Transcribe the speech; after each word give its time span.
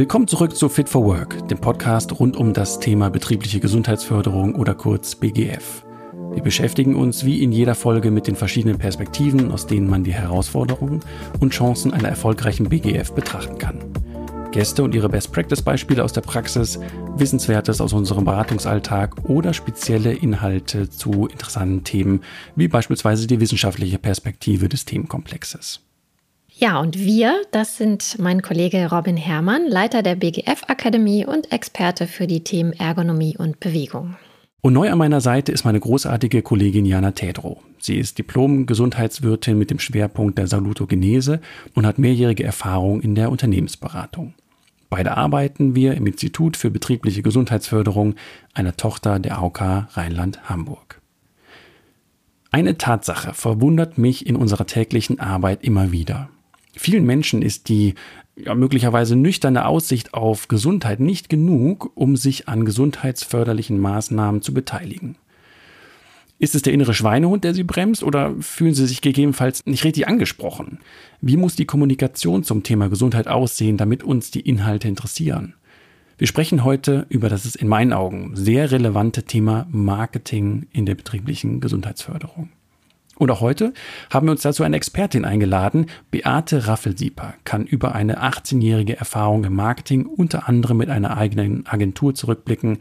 Willkommen 0.00 0.26
zurück 0.26 0.56
zu 0.56 0.70
Fit 0.70 0.88
for 0.88 1.04
Work, 1.04 1.46
dem 1.48 1.58
Podcast 1.58 2.18
rund 2.18 2.34
um 2.34 2.54
das 2.54 2.80
Thema 2.80 3.10
betriebliche 3.10 3.60
Gesundheitsförderung 3.60 4.54
oder 4.54 4.74
kurz 4.74 5.14
BGF. 5.14 5.84
Wir 6.32 6.42
beschäftigen 6.42 6.96
uns 6.96 7.26
wie 7.26 7.42
in 7.42 7.52
jeder 7.52 7.74
Folge 7.74 8.10
mit 8.10 8.26
den 8.26 8.34
verschiedenen 8.34 8.78
Perspektiven, 8.78 9.52
aus 9.52 9.66
denen 9.66 9.90
man 9.90 10.02
die 10.02 10.14
Herausforderungen 10.14 11.00
und 11.40 11.52
Chancen 11.52 11.92
einer 11.92 12.08
erfolgreichen 12.08 12.70
BGF 12.70 13.12
betrachten 13.12 13.58
kann. 13.58 13.78
Gäste 14.52 14.84
und 14.84 14.94
ihre 14.94 15.10
Best-Practice-Beispiele 15.10 16.02
aus 16.02 16.14
der 16.14 16.22
Praxis, 16.22 16.80
Wissenswertes 17.16 17.82
aus 17.82 17.92
unserem 17.92 18.24
Beratungsalltag 18.24 19.28
oder 19.28 19.52
spezielle 19.52 20.14
Inhalte 20.14 20.88
zu 20.88 21.26
interessanten 21.26 21.84
Themen, 21.84 22.22
wie 22.56 22.68
beispielsweise 22.68 23.26
die 23.26 23.38
wissenschaftliche 23.38 23.98
Perspektive 23.98 24.70
des 24.70 24.86
Themenkomplexes. 24.86 25.89
Ja, 26.60 26.78
und 26.78 26.98
wir, 26.98 27.40
das 27.52 27.78
sind 27.78 28.18
mein 28.18 28.42
Kollege 28.42 28.90
Robin 28.90 29.16
Herrmann, 29.16 29.66
Leiter 29.66 30.02
der 30.02 30.14
BGF 30.14 30.64
Akademie 30.68 31.24
und 31.24 31.50
Experte 31.52 32.06
für 32.06 32.26
die 32.26 32.44
Themen 32.44 32.74
Ergonomie 32.74 33.34
und 33.34 33.60
Bewegung. 33.60 34.16
Und 34.60 34.74
neu 34.74 34.90
an 34.90 34.98
meiner 34.98 35.22
Seite 35.22 35.52
ist 35.52 35.64
meine 35.64 35.80
großartige 35.80 36.42
Kollegin 36.42 36.84
Jana 36.84 37.12
Tedro. 37.12 37.62
Sie 37.78 37.96
ist 37.96 38.18
Diplom-Gesundheitswirtin 38.18 39.56
mit 39.56 39.70
dem 39.70 39.78
Schwerpunkt 39.78 40.36
der 40.36 40.48
Salutogenese 40.48 41.40
und 41.74 41.86
hat 41.86 41.98
mehrjährige 41.98 42.44
Erfahrung 42.44 43.00
in 43.00 43.14
der 43.14 43.30
Unternehmensberatung. 43.30 44.34
Beide 44.90 45.16
arbeiten 45.16 45.74
wir 45.74 45.94
im 45.94 46.06
Institut 46.06 46.58
für 46.58 46.70
betriebliche 46.70 47.22
Gesundheitsförderung, 47.22 48.16
einer 48.52 48.76
Tochter 48.76 49.18
der 49.18 49.38
AOK 49.38 49.62
Rheinland-Hamburg. 49.96 51.00
Eine 52.50 52.76
Tatsache 52.76 53.32
verwundert 53.32 53.96
mich 53.96 54.26
in 54.26 54.36
unserer 54.36 54.66
täglichen 54.66 55.20
Arbeit 55.20 55.64
immer 55.64 55.90
wieder. 55.90 56.28
Vielen 56.76 57.04
Menschen 57.04 57.42
ist 57.42 57.68
die 57.68 57.94
ja, 58.36 58.54
möglicherweise 58.54 59.16
nüchterne 59.16 59.66
Aussicht 59.66 60.14
auf 60.14 60.48
Gesundheit 60.48 61.00
nicht 61.00 61.28
genug, 61.28 61.90
um 61.94 62.16
sich 62.16 62.48
an 62.48 62.64
gesundheitsförderlichen 62.64 63.78
Maßnahmen 63.78 64.42
zu 64.42 64.54
beteiligen. 64.54 65.16
Ist 66.38 66.54
es 66.54 66.62
der 66.62 66.72
innere 66.72 66.94
Schweinehund, 66.94 67.44
der 67.44 67.52
Sie 67.52 67.64
bremst, 67.64 68.02
oder 68.02 68.34
fühlen 68.40 68.72
Sie 68.72 68.86
sich 68.86 69.02
gegebenenfalls 69.02 69.66
nicht 69.66 69.84
richtig 69.84 70.08
angesprochen? 70.08 70.78
Wie 71.20 71.36
muss 71.36 71.54
die 71.54 71.66
Kommunikation 71.66 72.44
zum 72.44 72.62
Thema 72.62 72.88
Gesundheit 72.88 73.28
aussehen, 73.28 73.76
damit 73.76 74.02
uns 74.02 74.30
die 74.30 74.40
Inhalte 74.40 74.88
interessieren? 74.88 75.54
Wir 76.16 76.26
sprechen 76.26 76.64
heute 76.64 77.04
über 77.10 77.28
das 77.28 77.54
in 77.54 77.68
meinen 77.68 77.92
Augen 77.92 78.32
sehr 78.36 78.70
relevante 78.70 79.24
Thema 79.24 79.66
Marketing 79.70 80.66
in 80.72 80.86
der 80.86 80.94
betrieblichen 80.94 81.60
Gesundheitsförderung. 81.60 82.48
Und 83.20 83.30
auch 83.30 83.42
heute 83.42 83.74
haben 84.08 84.28
wir 84.28 84.30
uns 84.30 84.40
dazu 84.40 84.62
eine 84.62 84.76
Expertin 84.76 85.26
eingeladen. 85.26 85.88
Beate 86.10 86.66
Raffelsieper 86.66 87.34
kann 87.44 87.66
über 87.66 87.94
eine 87.94 88.22
18-jährige 88.22 88.96
Erfahrung 88.96 89.44
im 89.44 89.54
Marketing 89.54 90.06
unter 90.06 90.48
anderem 90.48 90.78
mit 90.78 90.88
einer 90.88 91.18
eigenen 91.18 91.66
Agentur 91.66 92.14
zurückblicken. 92.14 92.78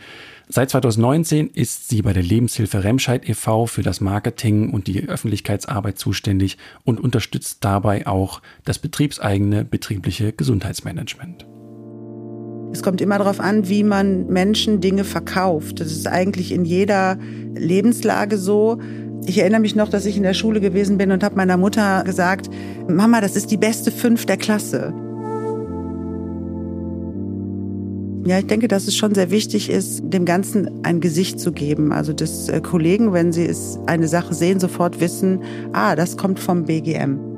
Seit 0.48 0.70
2019 0.70 1.50
ist 1.50 1.90
sie 1.90 2.02
bei 2.02 2.14
der 2.14 2.24
Lebenshilfe 2.24 2.86
Remscheid 2.86 3.28
e.V. 3.28 3.66
für 3.66 3.82
das 3.82 4.00
Marketing 4.00 4.70
und 4.70 4.88
die 4.88 5.10
Öffentlichkeitsarbeit 5.10 6.00
zuständig 6.00 6.58
und 6.86 7.02
unterstützt 7.02 7.58
dabei 7.66 8.08
auch 8.08 8.42
das 8.64 8.80
betriebseigene 8.80 9.66
betriebliche 9.66 10.32
Gesundheitsmanagement. 10.32 11.46
Es 12.72 12.82
kommt 12.82 13.02
immer 13.02 13.18
darauf 13.18 13.42
an, 13.42 13.68
wie 13.68 13.84
man 13.84 14.28
Menschen 14.28 14.80
Dinge 14.80 15.04
verkauft. 15.04 15.82
Das 15.82 15.92
ist 15.92 16.08
eigentlich 16.08 16.54
in 16.54 16.64
jeder 16.64 17.18
Lebenslage 17.56 18.38
so. 18.38 18.80
Ich 19.26 19.38
erinnere 19.38 19.62
mich 19.62 19.76
noch, 19.76 19.90
dass 19.90 20.06
ich 20.06 20.18
in 20.18 20.24
der 20.24 20.34
Schule 20.34 20.62
gewesen 20.62 20.98
bin 20.98 21.12
und 21.12 21.24
habe 21.24 21.36
meiner 21.36 21.58
Mutter 21.58 22.04
gesagt, 22.04 22.50
Mama, 22.88 23.22
das 23.22 23.36
ist 23.36 23.52
die 23.52 23.58
beste 23.58 23.92
fünf 23.92 24.26
der 24.26 24.38
Klasse. 24.38 24.94
Ja, 28.26 28.38
ich 28.38 28.48
denke, 28.48 28.68
dass 28.68 28.88
es 28.88 28.96
schon 28.96 29.16
sehr 29.16 29.32
wichtig 29.32 29.70
ist, 29.70 30.02
dem 30.04 30.26
Ganzen 30.26 30.84
ein 30.84 31.00
Gesicht 31.00 31.40
zu 31.40 31.52
geben. 31.52 31.92
Also, 31.92 32.14
dass 32.14 32.50
äh, 32.50 32.62
Kollegen, 32.62 33.14
wenn 33.14 33.32
sie 33.32 33.46
es 33.46 33.80
eine 33.88 34.08
Sache 34.08 34.34
sehen, 34.34 34.60
sofort 34.60 35.00
wissen, 35.00 35.42
ah, 35.74 35.96
das 35.96 36.18
kommt 36.18 36.40
vom 36.40 36.66
BGM. 36.66 37.29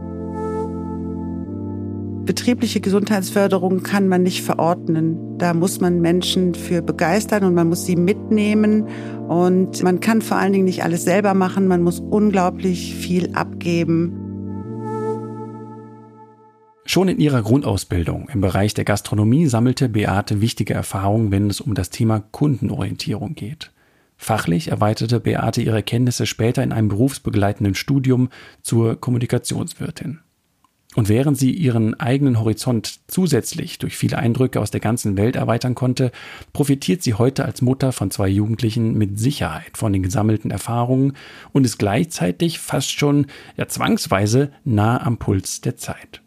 Betriebliche 2.25 2.81
Gesundheitsförderung 2.81 3.81
kann 3.81 4.07
man 4.07 4.21
nicht 4.21 4.43
verordnen. 4.43 5.39
Da 5.39 5.55
muss 5.55 5.81
man 5.81 6.01
Menschen 6.01 6.53
für 6.53 6.83
begeistern 6.83 7.43
und 7.43 7.55
man 7.55 7.67
muss 7.67 7.85
sie 7.85 7.95
mitnehmen. 7.95 8.87
Und 9.27 9.81
man 9.81 9.99
kann 9.99 10.21
vor 10.21 10.37
allen 10.37 10.53
Dingen 10.53 10.65
nicht 10.65 10.83
alles 10.83 11.03
selber 11.03 11.33
machen. 11.33 11.67
Man 11.67 11.81
muss 11.81 11.99
unglaublich 11.99 12.93
viel 12.95 13.33
abgeben. 13.33 14.13
Schon 16.85 17.07
in 17.07 17.19
ihrer 17.19 17.41
Grundausbildung 17.41 18.29
im 18.31 18.41
Bereich 18.41 18.75
der 18.75 18.85
Gastronomie 18.85 19.47
sammelte 19.47 19.89
Beate 19.89 20.41
wichtige 20.41 20.73
Erfahrungen, 20.73 21.31
wenn 21.31 21.49
es 21.49 21.59
um 21.59 21.73
das 21.73 21.89
Thema 21.89 22.19
Kundenorientierung 22.19 23.33
geht. 23.33 23.71
Fachlich 24.17 24.67
erweiterte 24.67 25.19
Beate 25.19 25.63
ihre 25.63 25.81
Kenntnisse 25.81 26.27
später 26.27 26.61
in 26.61 26.71
einem 26.71 26.89
berufsbegleitenden 26.89 27.73
Studium 27.73 28.29
zur 28.61 28.99
Kommunikationswirtin. 28.99 30.19
Und 30.96 31.07
während 31.07 31.38
sie 31.38 31.52
ihren 31.52 31.97
eigenen 32.00 32.38
Horizont 32.40 33.00
zusätzlich 33.07 33.79
durch 33.79 33.96
viele 33.96 34.18
Eindrücke 34.18 34.59
aus 34.59 34.72
der 34.72 34.81
ganzen 34.81 35.16
Welt 35.16 35.38
erweitern 35.38 35.74
konnte, 35.74 36.12
profitiert 36.52 37.02
sie 37.02 37.13
heute 37.13 37.46
als 37.46 37.62
Mutter 37.62 37.94
von 37.94 38.12
zwei 38.12 38.28
Jugendlichen 38.28 38.97
mit 38.97 39.18
Sicherheit 39.18 39.78
von 39.78 39.94
den 39.94 40.03
gesammelten 40.03 40.51
Erfahrungen 40.51 41.13
und 41.53 41.66
ist 41.66 41.78
gleichzeitig 41.78 42.59
fast 42.59 42.91
schon 42.91 43.28
ja 43.56 43.69
zwangsweise 43.69 44.51
nah 44.66 45.01
am 45.01 45.18
Puls 45.18 45.62
der 45.62 45.78
Zeit. 45.78 46.22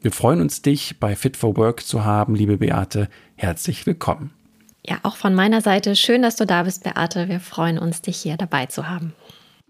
Wir 0.00 0.12
freuen 0.12 0.40
uns, 0.40 0.62
dich 0.62 0.98
bei 0.98 1.14
Fit 1.14 1.36
for 1.36 1.56
Work 1.58 1.84
zu 1.84 2.04
haben, 2.04 2.36
liebe 2.36 2.56
Beate. 2.58 3.08
Herzlich 3.34 3.84
willkommen. 3.84 4.30
Ja, 4.86 4.98
auch 5.02 5.16
von 5.16 5.34
meiner 5.34 5.60
Seite 5.60 5.96
schön, 5.96 6.22
dass 6.22 6.36
du 6.36 6.46
da 6.46 6.62
bist, 6.62 6.84
Beate. 6.84 7.28
Wir 7.28 7.40
freuen 7.40 7.78
uns, 7.78 8.00
dich 8.00 8.16
hier 8.18 8.36
dabei 8.36 8.66
zu 8.66 8.88
haben. 8.88 9.12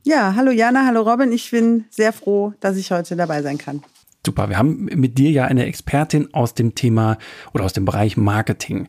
Ja, 0.05 0.35
hallo 0.37 0.53
Jana, 0.53 0.87
hallo 0.87 1.01
Robin. 1.03 1.33
Ich 1.33 1.51
bin 1.51 1.87
sehr 1.91 2.13
froh, 2.13 2.53
dass 2.61 2.77
ich 2.77 2.93
heute 2.93 3.17
dabei 3.17 3.43
sein 3.43 3.59
kann. 3.59 3.83
Super. 4.27 4.49
Wir 4.49 4.59
haben 4.59 4.87
mit 4.87 5.19
dir 5.19 5.31
ja 5.31 5.45
eine 5.45 5.67
Expertin 5.67 6.35
aus 6.35 6.53
dem 6.53 6.75
Thema 6.75 7.17
oder 7.55 7.65
aus 7.65 7.73
dem 7.73 7.85
Bereich 7.85 8.17
Marketing. 8.17 8.89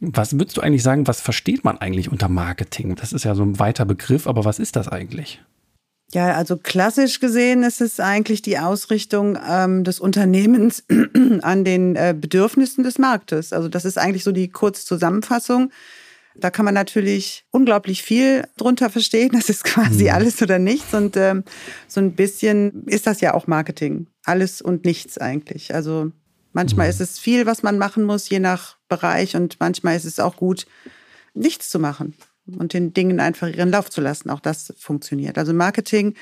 Was 0.00 0.36
würdest 0.36 0.56
du 0.56 0.62
eigentlich 0.62 0.82
sagen, 0.82 1.06
was 1.06 1.20
versteht 1.20 1.62
man 1.62 1.78
eigentlich 1.78 2.10
unter 2.10 2.28
Marketing? 2.28 2.96
Das 2.96 3.12
ist 3.12 3.24
ja 3.24 3.36
so 3.36 3.44
ein 3.44 3.60
weiter 3.60 3.84
Begriff, 3.84 4.26
aber 4.26 4.44
was 4.44 4.58
ist 4.58 4.74
das 4.74 4.88
eigentlich? 4.88 5.40
Ja, 6.12 6.34
also 6.34 6.56
klassisch 6.56 7.20
gesehen 7.20 7.62
ist 7.62 7.80
es 7.80 8.00
eigentlich 8.00 8.42
die 8.42 8.58
Ausrichtung 8.58 9.38
ähm, 9.48 9.84
des 9.84 10.00
Unternehmens 10.00 10.82
an 11.42 11.64
den 11.64 11.94
äh, 11.94 12.12
Bedürfnissen 12.18 12.82
des 12.82 12.98
Marktes. 12.98 13.52
Also 13.52 13.68
das 13.68 13.84
ist 13.84 13.96
eigentlich 13.96 14.24
so 14.24 14.32
die 14.32 14.48
Kurzzusammenfassung. 14.48 15.70
Da 16.34 16.50
kann 16.50 16.64
man 16.64 16.74
natürlich 16.74 17.46
unglaublich 17.52 18.02
viel 18.02 18.42
drunter 18.56 18.90
verstehen. 18.90 19.30
Das 19.34 19.48
ist 19.48 19.62
quasi 19.62 20.04
mhm. 20.04 20.10
alles 20.10 20.42
oder 20.42 20.58
nichts. 20.58 20.92
Und 20.94 21.16
ähm, 21.16 21.44
so 21.86 22.00
ein 22.00 22.16
bisschen 22.16 22.84
ist 22.86 23.06
das 23.06 23.20
ja 23.20 23.34
auch 23.34 23.46
Marketing. 23.46 24.08
Alles 24.24 24.62
und 24.62 24.84
nichts 24.84 25.18
eigentlich. 25.18 25.74
Also 25.74 26.10
manchmal 26.52 26.86
mhm. 26.86 26.90
ist 26.90 27.00
es 27.00 27.18
viel, 27.18 27.46
was 27.46 27.62
man 27.62 27.78
machen 27.78 28.04
muss, 28.04 28.28
je 28.28 28.40
nach 28.40 28.76
Bereich. 28.88 29.36
Und 29.36 29.60
manchmal 29.60 29.96
ist 29.96 30.04
es 30.04 30.18
auch 30.18 30.36
gut, 30.36 30.66
nichts 31.34 31.68
zu 31.68 31.78
machen 31.78 32.14
und 32.46 32.72
den 32.72 32.92
Dingen 32.92 33.20
einfach 33.20 33.48
ihren 33.48 33.70
Lauf 33.70 33.90
zu 33.90 34.00
lassen. 34.00 34.30
Auch 34.30 34.40
das 34.40 34.72
funktioniert. 34.78 35.38
Also 35.38 35.52
Marketing 35.52 36.14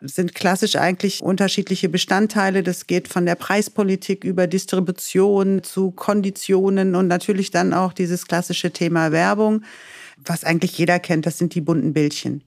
sind 0.00 0.34
klassisch 0.34 0.76
eigentlich 0.76 1.22
unterschiedliche 1.22 1.88
Bestandteile. 1.88 2.62
Das 2.62 2.86
geht 2.86 3.08
von 3.08 3.24
der 3.24 3.34
Preispolitik 3.34 4.24
über 4.24 4.46
Distribution 4.46 5.62
zu 5.62 5.90
Konditionen 5.90 6.94
und 6.94 7.06
natürlich 7.08 7.50
dann 7.50 7.72
auch 7.72 7.92
dieses 7.92 8.26
klassische 8.26 8.72
Thema 8.72 9.10
Werbung, 9.10 9.62
was 10.18 10.44
eigentlich 10.44 10.76
jeder 10.76 10.98
kennt. 10.98 11.24
Das 11.24 11.38
sind 11.38 11.54
die 11.54 11.62
bunten 11.62 11.92
Bildchen. 11.94 12.44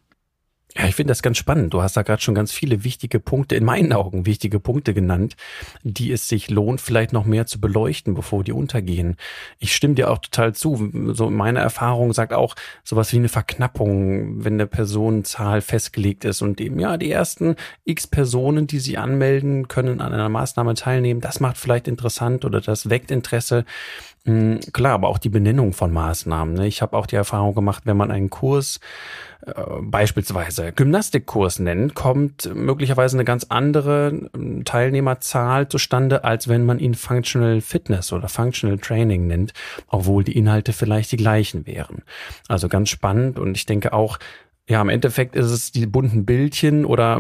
Ja, 0.78 0.85
ich 0.85 0.94
finde 0.94 1.12
das 1.12 1.24
ganz 1.24 1.38
spannend. 1.38 1.74
Du 1.74 1.81
hast 1.81 1.97
da 1.97 2.03
gerade 2.03 2.22
schon 2.22 2.35
ganz 2.35 2.52
viele 2.52 2.84
wichtige 2.84 3.19
Punkte, 3.19 3.56
in 3.56 3.66
meinen 3.66 3.91
Augen 3.91 4.28
wichtige 4.28 4.59
Punkte 4.59 4.94
genannt, 4.94 5.35
die 5.81 6.12
es 6.12 6.28
sich 6.28 6.52
lohnt, 6.52 6.80
vielleicht 6.80 7.12
noch 7.12 7.25
mehr 7.25 7.47
zu 7.47 7.59
beleuchten, 7.59 8.13
bevor 8.13 8.44
die 8.44 8.52
untergehen. 8.52 9.17
Ich 9.58 9.76
stimme 9.76 9.96
dir 9.96 10.11
auch 10.11 10.20
total 10.20 10.53
zu. 10.53 10.91
So 11.14 11.32
meine 11.32 11.59
Erfahrung 11.59 12.14
sagt 12.14 12.34
auch 12.34 12.55
sowas 12.84 13.11
wie 13.14 13.17
eine 13.17 13.29
Verknappung, 13.29 14.43
wenn 14.43 14.53
eine 14.53 14.67
Personenzahl 14.67 15.61
festgelegt 15.61 16.23
ist 16.23 16.43
und 16.43 16.61
eben, 16.61 16.79
ja, 16.79 16.97
die 16.97 17.09
ersten 17.09 17.55
x 17.85 18.05
Personen, 18.05 18.67
die 18.67 18.79
sie 18.79 18.99
anmelden, 18.99 19.70
können 19.70 20.02
an 20.02 20.14
einer 20.14 20.29
Maßnahme 20.29 20.76
teilnehmen. 20.76 21.20
Das 21.20 21.40
macht 21.40 21.58
vielleicht 21.58 21.88
interessant 21.88 22.46
oder 22.46 22.61
das 22.61 22.91
weckt 22.91 23.09
Interesse. 23.09 23.66
Hm, 24.29 24.59
klar, 24.73 24.93
aber 24.93 25.08
auch 25.08 25.17
die 25.17 25.29
Benennung 25.29 25.73
von 25.73 25.91
Maßnahmen. 25.91 26.53
Ne? 26.53 26.67
Ich 26.67 26.84
habe 26.84 26.96
auch 26.96 27.08
die 27.08 27.16
Erfahrung 27.16 27.55
gemacht, 27.55 27.84
wenn 27.85 27.97
man 27.97 28.11
einen 28.11 28.29
Kurs 28.29 28.79
äh, 29.43 29.53
beispielsweise 29.81 30.72
Gymnastikkurs 30.72 31.58
nennt, 31.58 31.96
kommt 31.96 32.47
möglicherweise 32.53 33.17
eine 33.17 33.26
ganz 33.26 33.47
andere 33.49 34.29
ähm, 34.35 34.66
Teilnehmerzahl 34.66 35.67
zustande, 35.67 36.26
als 36.26 36.47
wenn 36.47 36.64
man 36.64 36.78
ihn 36.78 36.93
Functional 36.93 37.59
Fitness 37.61 38.14
oder 38.14 38.29
Functional 38.29 38.78
Training 38.78 39.26
nennt, 39.26 39.53
obwohl 39.87 40.23
die 40.23 40.37
Inhalte 40.37 40.73
vielleicht 40.73 41.11
die 41.11 41.17
gleichen 41.17 41.66
wären. 41.66 42.03
Also 42.47 42.70
ganz 42.70 42.90
spannend 42.90 43.40
und 43.40 43.58
ich 43.58 43.66
denke 43.66 43.93
auch, 43.93 44.20
ja, 44.67 44.79
im 44.79 44.90
Endeffekt 44.90 45.35
ist 45.35 45.49
es 45.49 45.72
die 45.72 45.87
bunten 45.87 46.26
Bildchen 46.26 46.85
oder 46.85 47.20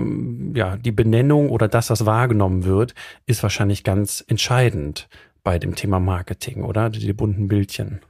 ja, 0.53 0.77
die 0.77 0.91
Benennung 0.91 1.49
oder 1.49 1.67
das, 1.67 1.89
was 1.89 2.05
wahrgenommen 2.05 2.65
wird, 2.65 2.93
ist 3.25 3.41
wahrscheinlich 3.41 3.83
ganz 3.83 4.23
entscheidend 4.27 5.09
bei 5.43 5.59
dem 5.59 5.75
Thema 5.75 5.99
Marketing, 5.99 6.63
oder? 6.63 6.89
Die, 6.89 7.13
bunten 7.13 7.47
Bildchen. 7.47 8.01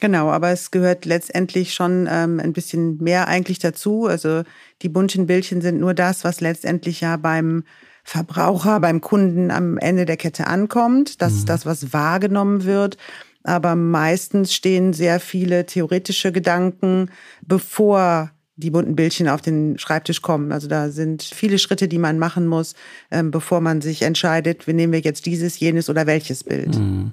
Genau, 0.00 0.30
aber 0.30 0.50
es 0.50 0.70
gehört 0.70 1.04
letztendlich 1.04 1.74
schon 1.74 2.08
ähm, 2.10 2.40
ein 2.40 2.52
bisschen 2.52 2.98
mehr 2.98 3.28
eigentlich 3.28 3.60
dazu. 3.60 4.06
Also 4.06 4.42
die 4.82 4.88
bunten 4.88 5.26
Bildchen 5.26 5.60
sind 5.60 5.78
nur 5.78 5.94
das, 5.94 6.24
was 6.24 6.40
letztendlich 6.40 7.00
ja 7.02 7.16
beim 7.16 7.64
Verbraucher, 8.04 8.80
beim 8.80 9.00
Kunden 9.00 9.52
am 9.52 9.78
Ende 9.78 10.04
der 10.04 10.16
Kette 10.16 10.48
ankommt. 10.48 11.22
Das 11.22 11.32
mhm. 11.32 11.38
ist 11.38 11.48
das, 11.48 11.66
was 11.66 11.92
wahrgenommen 11.92 12.64
wird. 12.64 12.96
Aber 13.44 13.76
meistens 13.76 14.54
stehen 14.54 14.92
sehr 14.92 15.20
viele 15.20 15.66
theoretische 15.66 16.32
Gedanken, 16.32 17.10
bevor 17.42 18.30
die 18.56 18.70
bunten 18.70 18.96
Bildchen 18.96 19.28
auf 19.28 19.40
den 19.40 19.78
Schreibtisch 19.78 20.22
kommen. 20.22 20.52
Also 20.52 20.68
da 20.68 20.90
sind 20.90 21.22
viele 21.22 21.58
Schritte, 21.58 21.88
die 21.88 21.98
man 21.98 22.18
machen 22.18 22.46
muss, 22.46 22.74
ähm, 23.10 23.30
bevor 23.30 23.60
man 23.60 23.80
sich 23.80 24.02
entscheidet, 24.02 24.66
wie 24.66 24.74
nehmen 24.74 24.92
wir 24.92 25.00
jetzt 25.00 25.26
dieses, 25.26 25.58
jenes 25.58 25.88
oder 25.88 26.06
welches 26.06 26.44
Bild. 26.44 26.78
Mhm. 26.78 27.12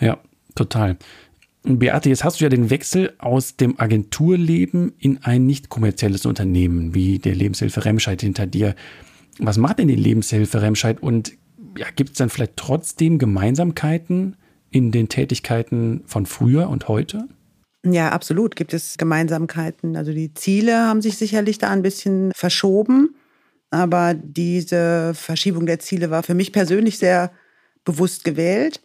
Ja, 0.00 0.18
Total. 0.54 0.96
Beate, 1.62 2.08
jetzt 2.08 2.24
hast 2.24 2.40
du 2.40 2.44
ja 2.44 2.48
den 2.48 2.70
Wechsel 2.70 3.12
aus 3.18 3.56
dem 3.56 3.78
Agenturleben 3.78 4.92
in 4.98 5.18
ein 5.22 5.46
nicht 5.46 5.68
kommerzielles 5.68 6.24
Unternehmen 6.24 6.94
wie 6.94 7.18
der 7.18 7.34
Lebenshilfe 7.34 7.84
Remscheid 7.84 8.20
hinter 8.20 8.46
dir. 8.46 8.74
Was 9.38 9.58
macht 9.58 9.78
denn 9.78 9.88
die 9.88 9.96
Lebenshilfe 9.96 10.62
Remscheid 10.62 11.02
und 11.02 11.32
ja, 11.76 11.86
gibt 11.94 12.10
es 12.10 12.16
dann 12.16 12.30
vielleicht 12.30 12.56
trotzdem 12.56 13.18
Gemeinsamkeiten 13.18 14.36
in 14.70 14.90
den 14.90 15.08
Tätigkeiten 15.08 16.02
von 16.06 16.24
früher 16.26 16.68
und 16.68 16.88
heute? 16.88 17.28
Ja, 17.84 18.10
absolut 18.10 18.56
gibt 18.56 18.74
es 18.74 18.98
Gemeinsamkeiten. 18.98 19.96
Also 19.96 20.12
die 20.12 20.34
Ziele 20.34 20.86
haben 20.86 21.00
sich 21.00 21.16
sicherlich 21.16 21.58
da 21.58 21.70
ein 21.70 21.82
bisschen 21.82 22.30
verschoben, 22.34 23.14
aber 23.70 24.14
diese 24.14 25.12
Verschiebung 25.14 25.64
der 25.66 25.78
Ziele 25.78 26.10
war 26.10 26.22
für 26.22 26.34
mich 26.34 26.52
persönlich 26.52 26.98
sehr 26.98 27.32
bewusst 27.84 28.24
gewählt. 28.24 28.82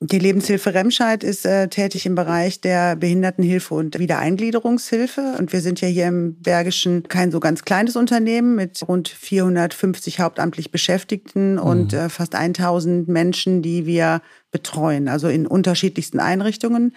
Die 0.00 0.18
Lebenshilfe 0.18 0.74
Remscheid 0.74 1.24
ist 1.24 1.46
äh, 1.46 1.68
tätig 1.68 2.04
im 2.04 2.14
Bereich 2.14 2.60
der 2.60 2.96
Behindertenhilfe 2.96 3.74
und 3.74 3.98
Wiedereingliederungshilfe. 3.98 5.36
Und 5.38 5.54
wir 5.54 5.62
sind 5.62 5.80
ja 5.80 5.88
hier 5.88 6.06
im 6.06 6.34
Bergischen 6.42 7.04
kein 7.04 7.30
so 7.30 7.40
ganz 7.40 7.64
kleines 7.64 7.96
Unternehmen 7.96 8.56
mit 8.56 8.86
rund 8.86 9.08
450 9.08 10.20
hauptamtlich 10.20 10.70
Beschäftigten 10.70 11.52
mhm. 11.52 11.60
und 11.60 11.92
äh, 11.94 12.10
fast 12.10 12.34
1000 12.34 13.08
Menschen, 13.08 13.62
die 13.62 13.86
wir 13.86 14.20
betreuen, 14.50 15.08
also 15.08 15.28
in 15.28 15.46
unterschiedlichsten 15.46 16.20
Einrichtungen. 16.20 16.92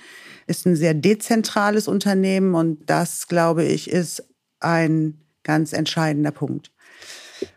Ist 0.49 0.65
ein 0.65 0.75
sehr 0.75 0.95
dezentrales 0.95 1.87
Unternehmen 1.87 2.55
und 2.55 2.89
das, 2.89 3.27
glaube 3.27 3.63
ich, 3.63 3.89
ist 3.89 4.23
ein 4.59 5.19
ganz 5.43 5.73
entscheidender 5.73 6.31
Punkt. 6.31 6.71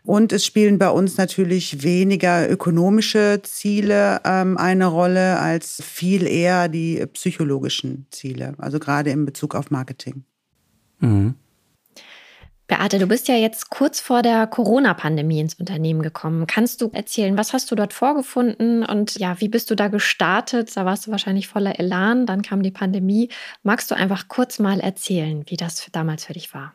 Und 0.03 0.31
es 0.31 0.45
spielen 0.45 0.77
bei 0.77 0.89
uns 0.89 1.17
natürlich 1.17 1.83
weniger 1.83 2.49
ökonomische 2.49 3.41
Ziele 3.43 4.21
ähm, 4.23 4.57
eine 4.57 4.85
Rolle 4.85 5.39
als 5.39 5.81
viel 5.83 6.27
eher 6.27 6.69
die 6.69 7.05
psychologischen 7.13 8.05
Ziele, 8.11 8.53
also 8.59 8.79
gerade 8.79 9.09
in 9.09 9.25
Bezug 9.25 9.55
auf 9.55 9.71
Marketing. 9.71 10.23
Mhm. 10.99 11.35
Beate, 12.73 12.97
du 12.97 13.05
bist 13.05 13.27
ja 13.27 13.35
jetzt 13.35 13.69
kurz 13.69 13.99
vor 13.99 14.23
der 14.23 14.47
Corona-Pandemie 14.47 15.39
ins 15.39 15.53
Unternehmen 15.53 16.01
gekommen. 16.01 16.47
Kannst 16.47 16.81
du 16.81 16.89
erzählen, 16.91 17.37
was 17.37 17.53
hast 17.53 17.69
du 17.69 17.75
dort 17.75 17.93
vorgefunden 17.93 18.83
und 18.83 19.19
ja, 19.19 19.39
wie 19.39 19.47
bist 19.47 19.69
du 19.69 19.75
da 19.75 19.89
gestartet? 19.89 20.75
Da 20.75 20.83
warst 20.83 21.05
du 21.05 21.11
wahrscheinlich 21.11 21.47
voller 21.47 21.79
Elan, 21.79 22.25
dann 22.25 22.41
kam 22.41 22.63
die 22.63 22.71
Pandemie. 22.71 23.29
Magst 23.61 23.91
du 23.91 23.95
einfach 23.95 24.27
kurz 24.27 24.57
mal 24.57 24.79
erzählen, 24.79 25.43
wie 25.49 25.55
das 25.55 25.85
damals 25.91 26.25
für 26.25 26.33
dich 26.33 26.51
war? 26.55 26.73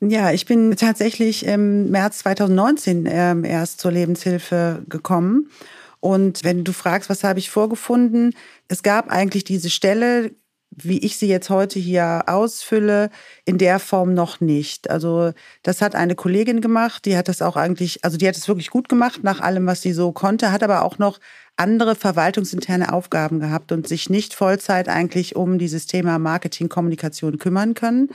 Ja, 0.00 0.30
ich 0.30 0.46
bin 0.46 0.76
tatsächlich 0.76 1.44
im 1.44 1.90
März 1.90 2.18
2019 2.18 3.08
ähm, 3.10 3.44
erst 3.44 3.80
zur 3.80 3.90
Lebenshilfe 3.90 4.84
gekommen. 4.88 5.50
Und 5.98 6.44
wenn 6.44 6.62
du 6.62 6.72
fragst, 6.72 7.10
was 7.10 7.24
habe 7.24 7.40
ich 7.40 7.50
vorgefunden, 7.50 8.36
es 8.68 8.84
gab 8.84 9.10
eigentlich 9.10 9.42
diese 9.42 9.68
Stelle, 9.68 10.30
wie 10.70 10.98
ich 10.98 11.16
sie 11.16 11.28
jetzt 11.28 11.50
heute 11.50 11.78
hier 11.78 12.22
ausfülle, 12.26 13.10
in 13.44 13.58
der 13.58 13.78
Form 13.80 14.14
noch 14.14 14.40
nicht. 14.40 14.88
Also 14.88 15.32
das 15.62 15.82
hat 15.82 15.94
eine 15.94 16.14
Kollegin 16.14 16.60
gemacht, 16.60 17.04
die 17.04 17.16
hat 17.16 17.28
das 17.28 17.42
auch 17.42 17.56
eigentlich, 17.56 18.04
also 18.04 18.16
die 18.16 18.28
hat 18.28 18.36
es 18.36 18.48
wirklich 18.48 18.70
gut 18.70 18.88
gemacht 18.88 19.24
nach 19.24 19.40
allem, 19.40 19.66
was 19.66 19.82
sie 19.82 19.92
so 19.92 20.12
konnte, 20.12 20.52
hat 20.52 20.62
aber 20.62 20.82
auch 20.82 20.98
noch 20.98 21.18
andere 21.56 21.94
verwaltungsinterne 21.94 22.92
Aufgaben 22.92 23.40
gehabt 23.40 23.72
und 23.72 23.86
sich 23.86 24.08
nicht 24.08 24.32
Vollzeit 24.34 24.88
eigentlich 24.88 25.36
um 25.36 25.58
dieses 25.58 25.86
Thema 25.86 26.18
Marketing, 26.18 26.68
Kommunikation 26.68 27.38
kümmern 27.38 27.74
können. 27.74 28.08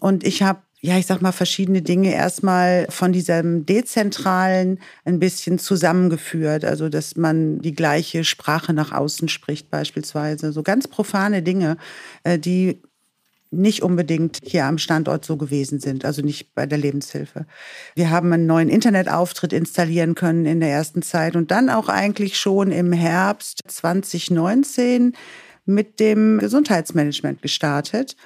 Und 0.00 0.24
ich 0.24 0.42
habe 0.42 0.60
ja, 0.80 0.96
ich 0.96 1.06
sag 1.06 1.20
mal, 1.20 1.32
verschiedene 1.32 1.82
Dinge 1.82 2.14
erstmal 2.14 2.86
von 2.88 3.12
diesem 3.12 3.66
dezentralen 3.66 4.78
ein 5.04 5.18
bisschen 5.18 5.58
zusammengeführt. 5.58 6.64
Also, 6.64 6.88
dass 6.88 7.16
man 7.16 7.58
die 7.60 7.74
gleiche 7.74 8.22
Sprache 8.22 8.72
nach 8.72 8.92
außen 8.92 9.28
spricht, 9.28 9.70
beispielsweise. 9.70 10.52
So 10.52 10.62
ganz 10.62 10.86
profane 10.86 11.42
Dinge, 11.42 11.78
äh, 12.22 12.38
die 12.38 12.80
nicht 13.50 13.82
unbedingt 13.82 14.38
hier 14.42 14.66
am 14.66 14.78
Standort 14.78 15.24
so 15.24 15.36
gewesen 15.36 15.80
sind, 15.80 16.04
also 16.04 16.22
nicht 16.22 16.54
bei 16.54 16.66
der 16.66 16.78
Lebenshilfe. 16.78 17.46
Wir 17.94 18.10
haben 18.10 18.32
einen 18.32 18.46
neuen 18.46 18.68
Internetauftritt 18.68 19.52
installieren 19.52 20.14
können 20.14 20.44
in 20.44 20.60
der 20.60 20.70
ersten 20.70 21.02
Zeit 21.02 21.34
und 21.34 21.50
dann 21.50 21.70
auch 21.70 21.88
eigentlich 21.88 22.38
schon 22.38 22.70
im 22.70 22.92
Herbst 22.92 23.62
2019 23.66 25.14
mit 25.64 25.98
dem 25.98 26.38
Gesundheitsmanagement 26.38 27.42
gestartet. 27.42 28.16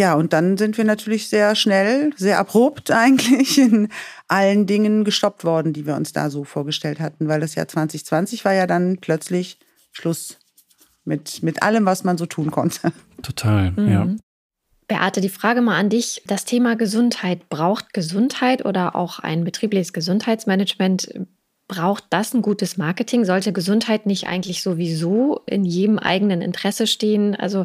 Ja, 0.00 0.14
und 0.14 0.32
dann 0.32 0.56
sind 0.56 0.78
wir 0.78 0.84
natürlich 0.84 1.28
sehr 1.28 1.54
schnell, 1.54 2.14
sehr 2.16 2.38
abrupt 2.38 2.90
eigentlich 2.90 3.58
in 3.58 3.90
allen 4.28 4.64
Dingen 4.66 5.04
gestoppt 5.04 5.44
worden, 5.44 5.74
die 5.74 5.86
wir 5.86 5.94
uns 5.94 6.14
da 6.14 6.30
so 6.30 6.44
vorgestellt 6.44 7.00
hatten, 7.00 7.28
weil 7.28 7.40
das 7.40 7.54
Jahr 7.54 7.68
2020 7.68 8.46
war 8.46 8.54
ja 8.54 8.66
dann 8.66 8.96
plötzlich 8.96 9.58
Schluss 9.92 10.38
mit, 11.04 11.42
mit 11.42 11.62
allem, 11.62 11.84
was 11.84 12.02
man 12.02 12.16
so 12.16 12.24
tun 12.24 12.50
konnte. 12.50 12.94
Total, 13.20 13.72
mhm. 13.72 13.92
ja. 13.92 14.08
Beate, 14.88 15.20
die 15.20 15.28
Frage 15.28 15.60
mal 15.60 15.76
an 15.76 15.90
dich. 15.90 16.22
Das 16.26 16.46
Thema 16.46 16.76
Gesundheit, 16.76 17.50
braucht 17.50 17.92
Gesundheit 17.92 18.64
oder 18.64 18.96
auch 18.96 19.18
ein 19.18 19.44
betriebliches 19.44 19.92
Gesundheitsmanagement, 19.92 21.12
braucht 21.68 22.04
das 22.08 22.32
ein 22.32 22.40
gutes 22.40 22.78
Marketing? 22.78 23.26
Sollte 23.26 23.52
Gesundheit 23.52 24.06
nicht 24.06 24.28
eigentlich 24.28 24.62
sowieso 24.62 25.42
in 25.44 25.66
jedem 25.66 25.98
eigenen 25.98 26.40
Interesse 26.40 26.86
stehen? 26.86 27.36
Also 27.36 27.64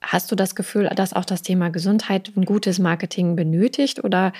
Hast 0.00 0.30
du 0.30 0.36
das 0.36 0.54
Gefühl, 0.54 0.90
dass 0.94 1.12
auch 1.12 1.24
das 1.24 1.42
Thema 1.42 1.70
Gesundheit 1.70 2.32
ein 2.36 2.44
gutes 2.44 2.78
Marketing 2.78 3.36
benötigt 3.36 4.04
oder 4.04 4.32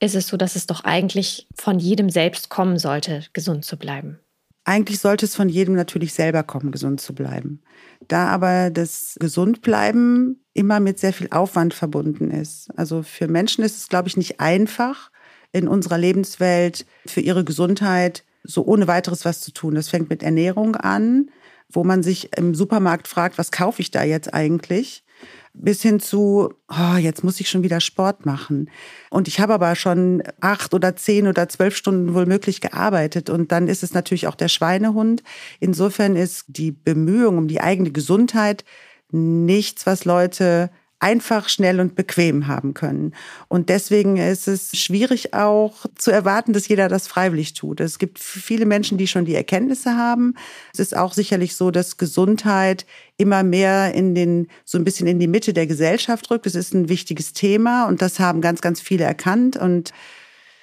ist 0.00 0.14
es 0.14 0.26
so, 0.26 0.36
dass 0.36 0.56
es 0.56 0.66
doch 0.66 0.82
eigentlich 0.84 1.46
von 1.54 1.78
jedem 1.78 2.10
selbst 2.10 2.48
kommen 2.48 2.78
sollte, 2.78 3.24
gesund 3.32 3.64
zu 3.64 3.78
bleiben? 3.78 4.18
Eigentlich 4.64 4.98
sollte 4.98 5.26
es 5.26 5.36
von 5.36 5.48
jedem 5.48 5.74
natürlich 5.74 6.14
selber 6.14 6.42
kommen, 6.42 6.72
gesund 6.72 7.00
zu 7.00 7.14
bleiben. 7.14 7.62
Da 8.08 8.28
aber 8.28 8.70
das 8.70 9.16
Gesundbleiben 9.20 10.42
immer 10.54 10.80
mit 10.80 10.98
sehr 10.98 11.12
viel 11.12 11.28
Aufwand 11.30 11.74
verbunden 11.74 12.30
ist. 12.30 12.68
Also 12.76 13.02
für 13.02 13.28
Menschen 13.28 13.62
ist 13.62 13.76
es, 13.76 13.88
glaube 13.88 14.08
ich, 14.08 14.16
nicht 14.16 14.40
einfach, 14.40 15.10
in 15.52 15.68
unserer 15.68 15.98
Lebenswelt 15.98 16.84
für 17.06 17.20
ihre 17.20 17.44
Gesundheit 17.44 18.24
so 18.42 18.66
ohne 18.66 18.88
weiteres 18.88 19.24
was 19.24 19.40
zu 19.40 19.52
tun. 19.52 19.74
Das 19.74 19.88
fängt 19.88 20.10
mit 20.10 20.22
Ernährung 20.22 20.76
an, 20.76 21.30
wo 21.70 21.84
man 21.84 22.02
sich 22.02 22.36
im 22.36 22.54
Supermarkt 22.54 23.08
fragt, 23.08 23.38
was 23.38 23.50
kaufe 23.50 23.82
ich 23.82 23.90
da 23.90 24.02
jetzt 24.02 24.32
eigentlich? 24.32 25.04
Bis 25.52 25.82
hin 25.82 26.00
zu, 26.00 26.52
oh, 26.68 26.96
jetzt 26.96 27.22
muss 27.22 27.40
ich 27.40 27.48
schon 27.48 27.62
wieder 27.62 27.80
Sport 27.80 28.26
machen. 28.26 28.70
Und 29.10 29.28
ich 29.28 29.38
habe 29.38 29.54
aber 29.54 29.76
schon 29.76 30.22
acht 30.40 30.74
oder 30.74 30.96
zehn 30.96 31.28
oder 31.28 31.48
zwölf 31.48 31.76
Stunden 31.76 32.14
wohl 32.14 32.26
möglich 32.26 32.60
gearbeitet. 32.60 33.30
Und 33.30 33.52
dann 33.52 33.68
ist 33.68 33.82
es 33.82 33.94
natürlich 33.94 34.26
auch 34.26 34.34
der 34.34 34.48
Schweinehund. 34.48 35.22
Insofern 35.60 36.16
ist 36.16 36.44
die 36.48 36.72
Bemühung 36.72 37.38
um 37.38 37.48
die 37.48 37.60
eigene 37.60 37.92
Gesundheit 37.92 38.64
nichts, 39.10 39.86
was 39.86 40.04
Leute 40.04 40.70
einfach, 41.04 41.50
schnell 41.50 41.80
und 41.80 41.96
bequem 41.96 42.46
haben 42.46 42.72
können. 42.72 43.14
Und 43.48 43.68
deswegen 43.68 44.16
ist 44.16 44.48
es 44.48 44.74
schwierig 44.74 45.34
auch 45.34 45.84
zu 45.96 46.10
erwarten, 46.10 46.54
dass 46.54 46.66
jeder 46.66 46.88
das 46.88 47.06
freiwillig 47.06 47.52
tut. 47.52 47.80
Es 47.80 47.98
gibt 47.98 48.18
viele 48.18 48.64
Menschen, 48.64 48.96
die 48.96 49.06
schon 49.06 49.26
die 49.26 49.34
Erkenntnisse 49.34 49.98
haben. 49.98 50.34
Es 50.72 50.80
ist 50.80 50.96
auch 50.96 51.12
sicherlich 51.12 51.56
so, 51.56 51.70
dass 51.70 51.98
Gesundheit 51.98 52.86
immer 53.18 53.42
mehr 53.42 53.92
in 53.92 54.14
den, 54.14 54.48
so 54.64 54.78
ein 54.78 54.84
bisschen 54.84 55.06
in 55.06 55.18
die 55.18 55.28
Mitte 55.28 55.52
der 55.52 55.66
Gesellschaft 55.66 56.30
rückt. 56.30 56.46
Es 56.46 56.54
ist 56.54 56.72
ein 56.72 56.88
wichtiges 56.88 57.34
Thema 57.34 57.86
und 57.86 58.00
das 58.00 58.18
haben 58.18 58.40
ganz, 58.40 58.62
ganz 58.62 58.80
viele 58.80 59.04
erkannt 59.04 59.58
und 59.58 59.92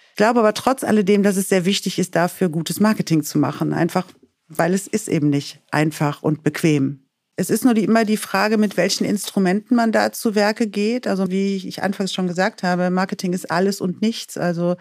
ich 0.09 0.15
glaube 0.15 0.39
aber 0.39 0.55
trotz 0.55 0.83
alledem, 0.83 1.21
dass 1.21 1.37
es 1.37 1.49
sehr 1.49 1.65
wichtig 1.65 1.99
ist, 1.99 2.15
dafür 2.15 2.49
gutes 2.49 2.79
Marketing 2.79 3.21
zu 3.21 3.37
machen. 3.37 3.73
Einfach, 3.73 4.07
weil 4.47 4.73
es 4.73 4.87
ist 4.87 5.07
eben 5.07 5.29
nicht 5.29 5.61
einfach 5.69 6.23
und 6.23 6.43
bequem. 6.43 7.05
Es 7.37 7.49
ist 7.49 7.63
nur 7.63 7.73
die, 7.73 7.85
immer 7.85 8.05
die 8.05 8.17
Frage, 8.17 8.57
mit 8.57 8.77
welchen 8.77 9.05
Instrumenten 9.05 9.75
man 9.75 9.91
da 9.91 10.11
zu 10.11 10.35
Werke 10.35 10.67
geht. 10.67 11.07
Also 11.07 11.31
wie 11.31 11.55
ich 11.55 11.81
anfangs 11.81 12.13
schon 12.13 12.27
gesagt 12.27 12.61
habe, 12.61 12.89
Marketing 12.89 13.33
ist 13.33 13.49
alles 13.49 13.81
und 13.81 14.01
nichts. 14.01 14.37
Also 14.37 14.75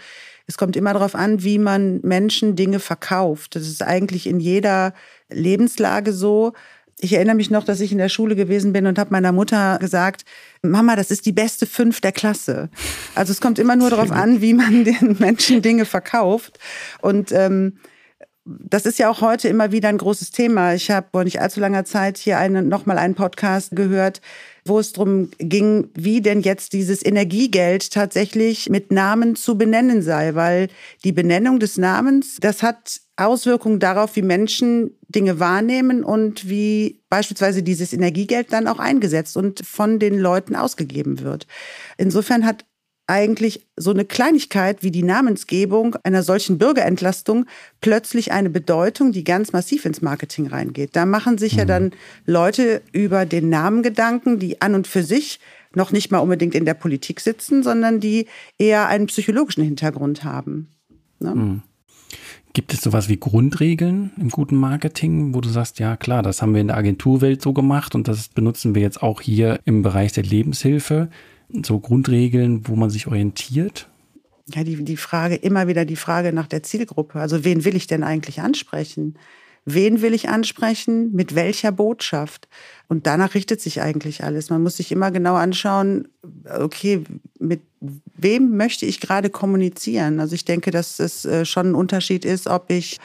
es 0.47 0.59
kommt 0.59 0.77
immer 0.77 0.93
darauf 0.93 1.15
an, 1.15 1.43
wie 1.45 1.59
man 1.59 2.01
Menschen 2.03 2.57
Dinge 2.57 2.81
verkauft. 2.81 3.57
Das 3.57 3.67
ist 3.67 3.83
eigentlich 3.83 4.27
in 4.27 4.41
jeder 4.41 4.95
Lebenslage 5.31 6.13
so. 6.13 6.53
Ich 6.99 7.15
erinnere 7.15 7.37
mich 7.37 7.51
noch, 7.51 7.65
dass 7.65 7.81
ich 7.81 7.93
in 7.93 7.99
der 7.99 8.11
Schule 8.11 8.37
gewesen 8.37 8.75
bin 8.75 8.87
und 8.87 8.99
habe 8.99 9.13
meiner 9.13 9.33
Mutter 9.33 9.79
gesagt, 9.79 10.25
Mama, 10.61 10.97
das 10.97 11.11
ist 11.11 11.25
die 11.25 11.33
beste 11.33 11.65
fünf 11.65 12.03
der 12.03 12.13
Klasse. 12.13 12.69
Also 13.15 13.33
es 13.33 13.41
kommt 13.41 13.59
immer 13.59 13.77
nur 13.77 13.89
darauf 13.89 14.11
an, 14.11 14.43
wie 14.43 14.53
man 14.53 14.85
den 14.85 15.17
Menschen 15.19 15.63
Dinge 15.63 15.87
verkauft. 15.87 16.59
Und 17.01 17.33
ähm, 17.33 17.79
das 18.59 18.87
ist 18.87 18.99
ja 18.99 19.09
auch 19.11 19.21
heute 19.21 19.49
immer 19.49 19.73
wieder 19.73 19.89
ein 19.89 19.99
großes 19.99 20.31
Thema. 20.33 20.75
Ich 20.75 20.91
habe 20.91 21.09
vor 21.13 21.25
nicht 21.25 21.41
allzu 21.41 21.61
langer 21.61 21.85
Zeit 21.85 22.19
hier 22.19 22.39
eine, 22.39 22.63
noch 22.63 22.87
mal 22.87 22.99
einen 22.99 23.15
Podcast 23.15 23.77
gehört, 23.77 24.21
wo 24.65 24.79
es 24.79 24.93
darum 24.93 25.31
ging, 25.39 25.89
wie 25.95 26.21
denn 26.21 26.41
jetzt 26.41 26.73
dieses 26.73 27.05
Energiegeld 27.05 27.93
tatsächlich 27.93 28.69
mit 28.69 28.93
Namen 28.93 29.37
zu 29.37 29.57
benennen 29.57 30.03
sei, 30.03 30.35
weil 30.35 30.69
die 31.05 31.13
Benennung 31.13 31.61
des 31.61 31.77
Namens, 31.77 32.39
das 32.41 32.63
hat 32.63 33.01
Auswirkungen 33.17 33.79
darauf, 33.79 34.17
wie 34.17 34.23
Menschen 34.23 34.97
Dinge 35.09 35.39
wahrnehmen 35.39 36.03
und 36.03 36.49
wie 36.49 37.03
beispielsweise 37.09 37.63
dieses 37.63 37.93
Energiegeld 37.93 38.53
dann 38.53 38.67
auch 38.67 38.79
eingesetzt 38.79 39.37
und 39.37 39.65
von 39.65 39.99
den 39.99 40.19
Leuten 40.19 40.57
ausgegeben 40.57 41.21
wird. 41.21 41.47
Insofern 41.99 42.47
hat 42.47 42.65
eigentlich 43.11 43.67
so 43.77 43.91
eine 43.91 44.05
Kleinigkeit 44.05 44.85
wie 44.85 44.93
die 44.93 45.03
Namensgebung 45.03 45.97
einer 46.05 46.23
solchen 46.23 46.59
Bürgerentlastung 46.59 47.47
plötzlich 47.81 48.31
eine 48.31 48.51
Bedeutung, 48.51 49.11
die 49.11 49.25
ganz 49.25 49.53
massiv 49.53 49.85
ins 49.85 50.01
Marketing 50.01 50.47
reingeht. 50.47 50.95
Da 50.95 51.07
machen 51.07 51.37
sich 51.37 51.55
mhm. 51.55 51.59
ja 51.59 51.65
dann 51.65 51.91
Leute 52.25 52.83
über 52.93 53.27
den 53.27 53.49
Namen 53.49 53.83
Gedanken, 53.83 54.39
die 54.39 54.63
an 54.63 54.77
und 54.77 54.87
für 54.87 55.03
sich 55.03 55.41
noch 55.75 55.91
nicht 55.91 56.13
mal 56.13 56.21
unbedingt 56.21 56.55
in 56.55 56.65
der 56.65 56.75
Politik 56.75 57.21
sitzen, 57.21 57.65
sondern 57.65 57.99
die 57.99 58.27
eher 58.59 58.87
einen 58.87 59.07
psychologischen 59.07 59.65
Hintergrund 59.65 60.23
haben. 60.23 60.69
Ne? 61.19 61.35
Mhm. 61.35 61.63
Gibt 62.53 62.73
es 62.73 62.81
sowas 62.81 63.09
wie 63.09 63.17
Grundregeln 63.17 64.13
im 64.19 64.29
guten 64.29 64.57
Marketing, 64.57 65.35
wo 65.35 65.41
du 65.41 65.49
sagst, 65.49 65.79
ja 65.79 65.97
klar, 65.97 66.23
das 66.23 66.43
haben 66.43 66.55
wir 66.55 66.61
in 66.61 66.69
der 66.69 66.77
Agenturwelt 66.77 67.43
so 67.43 67.53
gemacht 67.53 67.95
und 67.95 68.07
das 68.09 68.29
benutzen 68.29 68.75
wir 68.75 68.83
jetzt 68.83 69.03
auch 69.03 69.21
hier 69.21 69.61
im 69.65 69.83
Bereich 69.83 70.13
der 70.13 70.25
Lebenshilfe? 70.25 71.11
So 71.65 71.79
Grundregeln, 71.79 72.67
wo 72.69 72.77
man 72.77 72.91
sich 72.91 73.07
orientiert? 73.07 73.89
Ja, 74.55 74.65
die, 74.65 74.83
die 74.83 74.97
Frage, 74.97 75.37
immer 75.37 75.69
wieder 75.69 75.85
die 75.85 75.97
Frage 75.97 76.33
nach 76.33 76.47
der 76.47 76.63
Zielgruppe. 76.63 77.21
Also 77.21 77.45
wen 77.45 77.65
will 77.65 77.77
ich 77.77 77.87
denn 77.87 78.03
eigentlich 78.03 78.41
ansprechen? 78.41 79.17
Wen 79.65 80.01
will 80.03 80.15
ich 80.15 80.29
ansprechen? 80.29 81.13
Mit 81.13 81.35
welcher 81.35 81.71
Botschaft? 81.71 82.49
Und 82.89 83.07
danach 83.07 83.35
richtet 83.35 83.61
sich 83.61 83.81
eigentlich 83.81 84.25
alles. 84.25 84.51
Man 84.51 84.63
muss 84.63 84.79
sich 84.79 84.91
immer 84.91 85.11
genau 85.11 85.35
anschauen, 85.35 86.09
okay, 86.59 87.05
mit 87.39 87.61
wem 88.17 88.57
möchte 88.57 88.87
ich 88.87 89.01
gerade 89.01 89.31
kommunizieren? 89.31 90.19
Also 90.19 90.35
ich 90.35 90.45
denke, 90.45 90.71
dass 90.71 90.99
es 90.99 91.25
äh, 91.25 91.45
schon 91.45 91.71
ein 91.71 91.75
Unterschied 91.75 92.25
ist, 92.25 92.47
ob 92.47 92.71
ich 92.71 92.99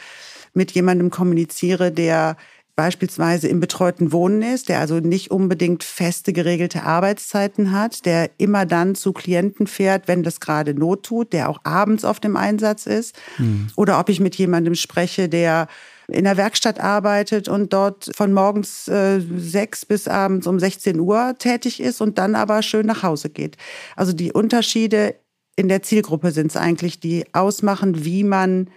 mit 0.54 0.72
jemandem 0.72 1.10
kommuniziere, 1.10 1.92
der 1.92 2.38
beispielsweise 2.75 3.48
im 3.48 3.60
betreuten 3.60 4.12
Wohnen 4.12 4.41
ist, 4.41 4.70
der 4.70 4.79
also 4.79 5.00
nicht 5.00 5.32
unbedingt 5.32 5.84
feste 5.84 6.34
geregelte 6.34 6.84
Arbeitszeiten 6.84 7.72
hat, 7.72 8.05
der 8.05 8.32
immer 8.38 8.65
dann 8.65 8.96
zu 8.96 9.13
Klienten 9.13 9.67
fährt, 9.67 10.08
wenn 10.08 10.24
das 10.24 10.39
gerade 10.39 10.74
Not 10.74 11.03
tut, 11.03 11.32
der 11.32 11.50
auch 11.50 11.62
abends 11.63 12.03
auf 12.03 12.20
dem 12.20 12.36
Einsatz 12.36 12.86
ist, 12.86 13.15
mhm. 13.38 13.67
oder 13.75 14.00
ob 14.00 14.10
ich 14.10 14.20
mit 14.20 14.36
jemandem 14.36 14.75
spreche, 14.75 15.29
der 15.29 15.67
in 16.08 16.25
der 16.25 16.38
Werkstatt 16.38 16.79
arbeitet 16.79 17.48
und 17.48 17.74
dort 17.74 18.12
von 18.15 18.32
morgens 18.32 18.88
äh, 18.88 19.20
sechs 19.38 19.86
bis 19.86 20.08
abends 20.08 20.46
um 20.46 20.60
16 20.60 21.00
Uhr 21.00 21.36
tätig 21.39 21.79
ist 21.79 22.01
und 22.01 22.17
dann 22.17 22.36
aber 22.36 22.62
schön 22.62 22.86
nach 22.86 23.03
Hause 23.03 23.29
geht. 23.29 23.58
Also 23.96 24.13
die 24.13 24.32
Unterschiede 24.32 25.15
in 25.55 25.67
der 25.67 25.82
Zielgruppe 25.82 26.32
sind 26.32 26.48
es 26.48 26.58
eigentlich, 26.58 27.00
die 27.00 27.25
ausmachen, 27.34 28.03
wie 28.03 28.24
man 28.24 28.70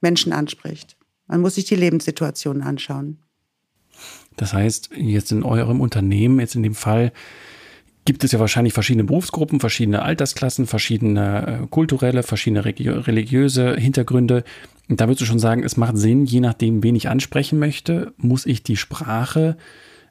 Menschen 0.00 0.32
anspricht. 0.32 0.96
Man 1.26 1.40
muss 1.40 1.56
sich 1.56 1.64
die 1.64 1.74
Lebenssituation 1.74 2.62
anschauen. 2.62 3.18
Das 4.36 4.52
heißt, 4.52 4.90
jetzt 4.96 5.32
in 5.32 5.42
eurem 5.42 5.80
Unternehmen, 5.80 6.40
jetzt 6.40 6.54
in 6.54 6.62
dem 6.62 6.74
Fall, 6.74 7.12
gibt 8.04 8.24
es 8.24 8.32
ja 8.32 8.38
wahrscheinlich 8.38 8.72
verschiedene 8.72 9.04
Berufsgruppen, 9.04 9.60
verschiedene 9.60 10.02
Altersklassen, 10.02 10.66
verschiedene 10.66 11.60
äh, 11.64 11.66
kulturelle, 11.68 12.22
verschiedene 12.22 12.64
religiöse 12.64 13.74
Hintergründe. 13.74 14.44
Und 14.88 15.00
da 15.00 15.06
würdest 15.06 15.22
du 15.22 15.26
schon 15.26 15.40
sagen, 15.40 15.64
es 15.64 15.76
macht 15.76 15.98
Sinn, 15.98 16.24
je 16.24 16.40
nachdem, 16.40 16.82
wen 16.82 16.94
ich 16.94 17.08
ansprechen 17.08 17.58
möchte, 17.58 18.12
muss 18.16 18.46
ich 18.46 18.62
die 18.62 18.76
Sprache 18.76 19.56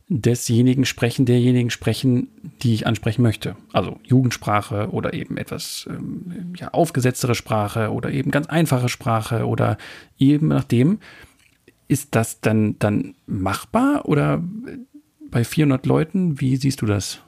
desjenigen 0.08 0.86
sprechen, 0.86 1.26
derjenigen 1.26 1.72
sprechen, 1.72 2.28
die 2.62 2.76
ich 2.76 2.86
ansprechen 2.86 3.24
möchte. 3.24 3.56
Also 3.74 3.98
Jugendsprache 4.04 4.90
oder 4.92 5.14
eben 5.14 5.38
etwas 5.38 5.88
ähm, 5.90 6.54
ja, 6.58 6.68
aufgesetztere 6.70 7.34
Sprache 7.34 7.92
oder 7.92 8.12
eben 8.12 8.30
ganz 8.30 8.48
einfache 8.48 8.90
Sprache 8.90 9.48
oder 9.48 9.78
eben 10.20 10.50
nachdem. 10.50 11.00
Ist 11.88 12.16
das 12.16 12.42
dann, 12.42 12.78
dann 12.80 13.16
machbar 13.28 14.06
oder 14.06 14.44
bei 15.30 15.44
400 15.44 15.86
Leuten? 15.86 16.40
Wie 16.40 16.56
siehst 16.58 16.82
du 16.82 16.86
das? 16.86 17.20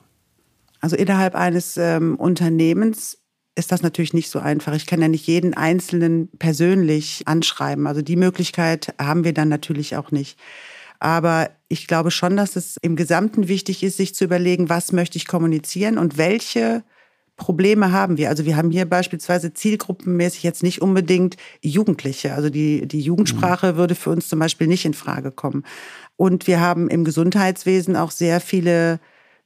Also 0.79 0.95
innerhalb 0.95 1.35
eines 1.35 1.77
ähm, 1.77 2.15
Unternehmens 2.15 3.17
ist 3.55 3.71
das 3.71 3.81
natürlich 3.81 4.13
nicht 4.13 4.29
so 4.29 4.39
einfach. 4.39 4.73
Ich 4.75 4.85
kann 4.85 5.01
ja 5.01 5.07
nicht 5.07 5.25
jeden 5.25 5.55
Einzelnen 5.55 6.29
persönlich 6.37 7.23
anschreiben. 7.25 7.87
Also 7.87 8.01
die 8.01 8.15
Möglichkeit 8.15 8.93
haben 8.99 9.23
wir 9.23 9.33
dann 9.33 9.49
natürlich 9.49 9.95
auch 9.95 10.11
nicht. 10.11 10.37
Aber 10.99 11.49
ich 11.67 11.87
glaube 11.87 12.11
schon, 12.11 12.37
dass 12.37 12.55
es 12.55 12.77
im 12.77 12.95
Gesamten 12.95 13.47
wichtig 13.47 13.83
ist, 13.83 13.97
sich 13.97 14.15
zu 14.15 14.23
überlegen, 14.23 14.69
was 14.69 14.91
möchte 14.91 15.17
ich 15.17 15.27
kommunizieren 15.27 15.97
und 15.97 16.17
welche 16.17 16.83
Probleme 17.37 17.91
haben 17.91 18.17
wir? 18.17 18.29
Also 18.29 18.45
wir 18.45 18.57
haben 18.57 18.71
hier 18.71 18.85
beispielsweise 18.85 19.53
zielgruppenmäßig 19.53 20.43
jetzt 20.43 20.63
nicht 20.63 20.81
unbedingt 20.81 21.37
Jugendliche. 21.61 22.33
Also 22.33 22.49
die, 22.49 22.87
die 22.87 22.99
Jugendsprache 22.99 23.73
mhm. 23.73 23.77
würde 23.77 23.95
für 23.95 24.09
uns 24.09 24.27
zum 24.27 24.39
Beispiel 24.39 24.67
nicht 24.67 24.85
in 24.85 24.95
Frage 24.95 25.31
kommen. 25.31 25.63
Und 26.15 26.47
wir 26.47 26.59
haben 26.59 26.89
im 26.89 27.05
Gesundheitswesen 27.05 27.95
auch 27.95 28.11
sehr 28.11 28.41
viele 28.41 28.99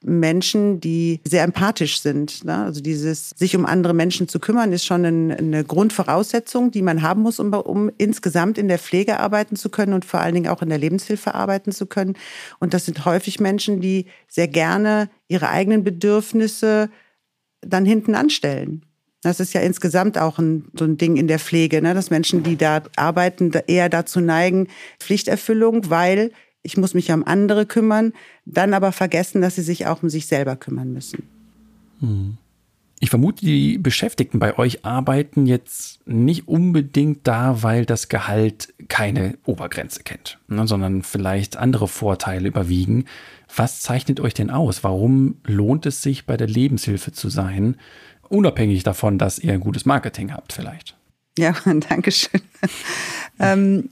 Menschen, 0.03 0.79
die 0.79 1.19
sehr 1.27 1.43
empathisch 1.43 2.01
sind. 2.01 2.43
Ne? 2.43 2.63
Also 2.63 2.81
dieses 2.81 3.29
sich 3.29 3.55
um 3.55 3.65
andere 3.65 3.93
Menschen 3.93 4.27
zu 4.27 4.39
kümmern, 4.39 4.71
ist 4.71 4.85
schon 4.85 5.05
eine 5.05 5.63
Grundvoraussetzung, 5.63 6.71
die 6.71 6.81
man 6.81 7.01
haben 7.01 7.21
muss, 7.21 7.39
um, 7.39 7.53
um 7.53 7.91
insgesamt 7.97 8.57
in 8.57 8.67
der 8.67 8.79
Pflege 8.79 9.19
arbeiten 9.19 9.55
zu 9.55 9.69
können 9.69 9.93
und 9.93 10.05
vor 10.05 10.21
allen 10.21 10.33
Dingen 10.33 10.47
auch 10.47 10.61
in 10.61 10.69
der 10.69 10.79
Lebenshilfe 10.79 11.35
arbeiten 11.35 11.71
zu 11.71 11.85
können. 11.85 12.15
Und 12.59 12.73
das 12.73 12.85
sind 12.85 13.05
häufig 13.05 13.39
Menschen, 13.39 13.79
die 13.79 14.05
sehr 14.27 14.47
gerne 14.47 15.09
ihre 15.27 15.49
eigenen 15.49 15.83
Bedürfnisse 15.83 16.89
dann 17.61 17.85
hinten 17.85 18.15
anstellen. 18.15 18.83
Das 19.23 19.39
ist 19.39 19.53
ja 19.53 19.61
insgesamt 19.61 20.17
auch 20.17 20.39
ein, 20.39 20.65
so 20.73 20.85
ein 20.85 20.97
Ding 20.97 21.15
in 21.15 21.27
der 21.27 21.39
Pflege, 21.39 21.81
ne? 21.81 21.93
dass 21.93 22.09
Menschen, 22.09 22.41
die 22.41 22.57
da 22.57 22.81
arbeiten, 22.95 23.51
eher 23.67 23.87
dazu 23.87 24.19
neigen, 24.19 24.67
Pflichterfüllung, 24.99 25.89
weil 25.89 26.31
ich 26.63 26.77
muss 26.77 26.93
mich 26.93 27.11
um 27.11 27.23
andere 27.25 27.65
kümmern, 27.65 28.13
dann 28.45 28.73
aber 28.73 28.91
vergessen, 28.91 29.41
dass 29.41 29.55
sie 29.55 29.61
sich 29.61 29.85
auch 29.87 30.01
um 30.03 30.09
sich 30.09 30.27
selber 30.27 30.55
kümmern 30.55 30.91
müssen. 30.91 31.23
Hm. 31.99 32.37
Ich 33.03 33.09
vermute, 33.09 33.43
die 33.43 33.79
Beschäftigten 33.79 34.37
bei 34.37 34.59
euch 34.59 34.85
arbeiten 34.85 35.47
jetzt 35.47 36.07
nicht 36.07 36.47
unbedingt 36.47 37.27
da, 37.27 37.63
weil 37.63 37.83
das 37.83 38.09
Gehalt 38.09 38.75
keine 38.89 39.39
Obergrenze 39.43 40.03
kennt, 40.03 40.37
ne, 40.47 40.67
sondern 40.67 41.01
vielleicht 41.01 41.57
andere 41.57 41.87
Vorteile 41.87 42.47
überwiegen. 42.47 43.05
Was 43.55 43.79
zeichnet 43.79 44.19
euch 44.19 44.35
denn 44.35 44.51
aus? 44.51 44.83
Warum 44.83 45.37
lohnt 45.43 45.87
es 45.87 46.03
sich, 46.03 46.27
bei 46.27 46.37
der 46.37 46.45
Lebenshilfe 46.45 47.11
zu 47.11 47.29
sein, 47.29 47.75
unabhängig 48.29 48.83
davon, 48.83 49.17
dass 49.17 49.39
ihr 49.39 49.53
ein 49.53 49.61
gutes 49.61 49.85
Marketing 49.85 50.31
habt 50.31 50.53
vielleicht? 50.53 50.95
Ja, 51.39 51.55
danke 51.89 52.11
schön. 52.11 52.41
ähm, 53.39 53.89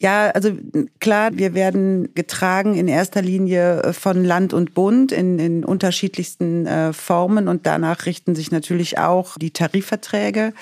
ja, 0.00 0.30
also 0.30 0.52
klar, 1.00 1.30
wir 1.32 1.54
werden 1.54 2.14
getragen 2.14 2.74
in 2.74 2.86
erster 2.86 3.20
Linie 3.20 3.82
äh, 3.82 3.92
von 3.92 4.24
Land 4.24 4.52
und 4.52 4.72
Bund 4.74 5.10
in, 5.10 5.38
in 5.40 5.64
unterschiedlichsten 5.64 6.66
äh, 6.66 6.92
Formen 6.92 7.48
und 7.48 7.66
danach 7.66 8.06
richten 8.06 8.36
sich 8.36 8.52
natürlich 8.52 8.98
auch 8.98 9.36
die 9.38 9.50
Tarifverträge. 9.50 10.52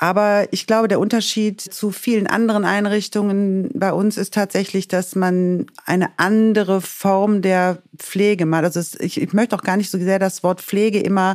Aber 0.00 0.46
ich 0.52 0.68
glaube, 0.68 0.86
der 0.86 1.00
Unterschied 1.00 1.60
zu 1.60 1.90
vielen 1.90 2.28
anderen 2.28 2.64
Einrichtungen 2.64 3.68
bei 3.74 3.92
uns 3.92 4.16
ist 4.16 4.32
tatsächlich, 4.32 4.86
dass 4.86 5.16
man 5.16 5.66
eine 5.86 6.10
andere 6.16 6.80
Form 6.80 7.42
der 7.42 7.82
Pflege 7.96 8.46
macht. 8.46 8.62
Also 8.62 8.78
es, 8.78 8.94
ich, 9.00 9.20
ich 9.20 9.32
möchte 9.32 9.56
auch 9.56 9.62
gar 9.62 9.76
nicht 9.76 9.90
so 9.90 9.98
sehr 9.98 10.20
das 10.20 10.44
Wort 10.44 10.60
Pflege 10.60 11.00
immer 11.00 11.34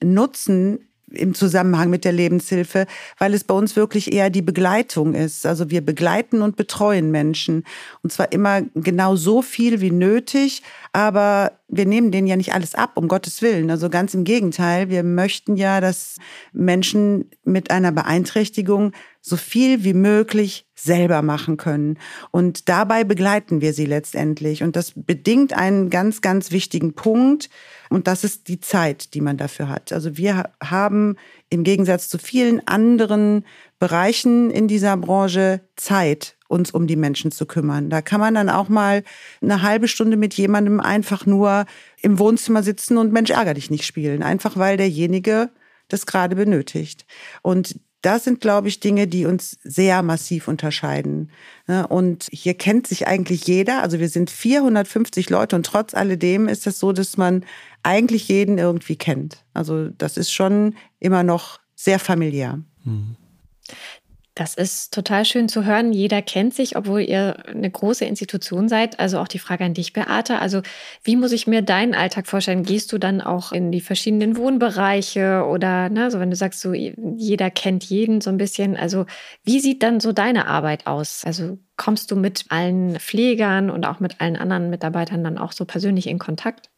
nutzen 0.00 0.85
im 1.10 1.34
Zusammenhang 1.34 1.88
mit 1.90 2.04
der 2.04 2.12
Lebenshilfe, 2.12 2.86
weil 3.18 3.34
es 3.34 3.44
bei 3.44 3.54
uns 3.54 3.76
wirklich 3.76 4.12
eher 4.12 4.30
die 4.30 4.42
Begleitung 4.42 5.14
ist. 5.14 5.46
Also 5.46 5.70
wir 5.70 5.80
begleiten 5.80 6.42
und 6.42 6.56
betreuen 6.56 7.10
Menschen 7.10 7.64
und 8.02 8.12
zwar 8.12 8.32
immer 8.32 8.62
genau 8.74 9.16
so 9.16 9.42
viel 9.42 9.80
wie 9.80 9.92
nötig, 9.92 10.62
aber 10.92 11.52
wir 11.68 11.86
nehmen 11.86 12.10
denen 12.10 12.26
ja 12.26 12.36
nicht 12.36 12.54
alles 12.54 12.74
ab, 12.74 12.92
um 12.94 13.08
Gottes 13.08 13.42
Willen. 13.42 13.70
Also 13.70 13.90
ganz 13.90 14.14
im 14.14 14.24
Gegenteil, 14.24 14.88
wir 14.88 15.02
möchten 15.02 15.56
ja, 15.56 15.80
dass 15.80 16.16
Menschen 16.52 17.30
mit 17.44 17.70
einer 17.70 17.92
Beeinträchtigung 17.92 18.92
so 19.20 19.36
viel 19.36 19.82
wie 19.82 19.94
möglich 19.94 20.66
selber 20.76 21.22
machen 21.22 21.56
können. 21.56 21.98
Und 22.30 22.68
dabei 22.68 23.02
begleiten 23.02 23.60
wir 23.60 23.72
sie 23.72 23.86
letztendlich. 23.86 24.62
Und 24.62 24.76
das 24.76 24.92
bedingt 24.94 25.52
einen 25.52 25.90
ganz, 25.90 26.20
ganz 26.20 26.52
wichtigen 26.52 26.94
Punkt, 26.94 27.50
und 27.90 28.06
das 28.06 28.24
ist 28.24 28.48
die 28.48 28.60
Zeit, 28.60 29.14
die 29.14 29.20
man 29.20 29.36
dafür 29.36 29.68
hat. 29.68 29.92
Also 29.92 30.16
wir 30.16 30.50
haben 30.62 31.16
im 31.50 31.64
Gegensatz 31.64 32.08
zu 32.08 32.18
vielen 32.18 32.66
anderen 32.66 33.44
Bereichen 33.78 34.50
in 34.50 34.68
dieser 34.68 34.96
Branche 34.96 35.60
Zeit, 35.76 36.36
uns 36.48 36.70
um 36.70 36.86
die 36.86 36.96
Menschen 36.96 37.30
zu 37.30 37.46
kümmern. 37.46 37.90
Da 37.90 38.02
kann 38.02 38.20
man 38.20 38.34
dann 38.34 38.48
auch 38.48 38.68
mal 38.68 39.02
eine 39.42 39.62
halbe 39.62 39.88
Stunde 39.88 40.16
mit 40.16 40.34
jemandem 40.34 40.80
einfach 40.80 41.26
nur 41.26 41.66
im 42.00 42.18
Wohnzimmer 42.18 42.62
sitzen 42.62 42.96
und 42.96 43.12
Mensch 43.12 43.30
ärger 43.30 43.54
dich 43.54 43.70
nicht 43.70 43.84
spielen, 43.84 44.22
einfach 44.22 44.56
weil 44.56 44.76
derjenige 44.76 45.50
das 45.88 46.06
gerade 46.06 46.36
benötigt. 46.36 47.06
Und 47.42 47.78
das 48.06 48.22
sind, 48.22 48.40
glaube 48.40 48.68
ich, 48.68 48.78
Dinge, 48.78 49.08
die 49.08 49.26
uns 49.26 49.58
sehr 49.64 50.00
massiv 50.02 50.46
unterscheiden. 50.46 51.32
Ne? 51.66 51.88
Und 51.88 52.28
hier 52.30 52.54
kennt 52.54 52.86
sich 52.86 53.08
eigentlich 53.08 53.48
jeder. 53.48 53.82
Also 53.82 53.98
wir 53.98 54.08
sind 54.08 54.30
450 54.30 55.28
Leute 55.28 55.56
und 55.56 55.66
trotz 55.66 55.92
alledem 55.92 56.46
ist 56.46 56.68
es 56.68 56.78
so, 56.78 56.92
dass 56.92 57.16
man 57.16 57.44
eigentlich 57.82 58.28
jeden 58.28 58.58
irgendwie 58.58 58.94
kennt. 58.94 59.44
Also 59.54 59.88
das 59.88 60.16
ist 60.16 60.30
schon 60.30 60.76
immer 61.00 61.24
noch 61.24 61.58
sehr 61.74 61.98
familiär. 61.98 62.60
Mhm. 62.84 63.16
Das 64.36 64.54
ist 64.54 64.92
total 64.92 65.24
schön 65.24 65.48
zu 65.48 65.64
hören. 65.64 65.94
Jeder 65.94 66.20
kennt 66.20 66.52
sich, 66.52 66.76
obwohl 66.76 67.00
ihr 67.00 67.46
eine 67.46 67.70
große 67.70 68.04
Institution 68.04 68.68
seid. 68.68 69.00
Also 69.00 69.18
auch 69.18 69.28
die 69.28 69.38
Frage 69.38 69.64
an 69.64 69.72
dich, 69.72 69.94
Beate. 69.94 70.40
Also 70.40 70.60
wie 71.02 71.16
muss 71.16 71.32
ich 71.32 71.46
mir 71.46 71.62
deinen 71.62 71.94
Alltag 71.94 72.26
vorstellen? 72.26 72.62
Gehst 72.62 72.92
du 72.92 72.98
dann 72.98 73.22
auch 73.22 73.52
in 73.52 73.72
die 73.72 73.80
verschiedenen 73.80 74.36
Wohnbereiche 74.36 75.46
oder, 75.46 75.88
ne, 75.88 76.10
so 76.10 76.20
wenn 76.20 76.28
du 76.28 76.36
sagst, 76.36 76.60
so 76.60 76.74
jeder 76.74 77.50
kennt 77.50 77.84
jeden 77.84 78.20
so 78.20 78.28
ein 78.28 78.36
bisschen. 78.36 78.76
Also 78.76 79.06
wie 79.42 79.58
sieht 79.58 79.82
dann 79.82 80.00
so 80.00 80.12
deine 80.12 80.46
Arbeit 80.48 80.86
aus? 80.86 81.22
Also 81.24 81.58
kommst 81.78 82.10
du 82.10 82.16
mit 82.16 82.44
allen 82.50 83.00
Pflegern 83.00 83.70
und 83.70 83.86
auch 83.86 84.00
mit 84.00 84.20
allen 84.20 84.36
anderen 84.36 84.68
Mitarbeitern 84.68 85.24
dann 85.24 85.38
auch 85.38 85.52
so 85.52 85.64
persönlich 85.64 86.08
in 86.08 86.18
Kontakt? 86.18 86.68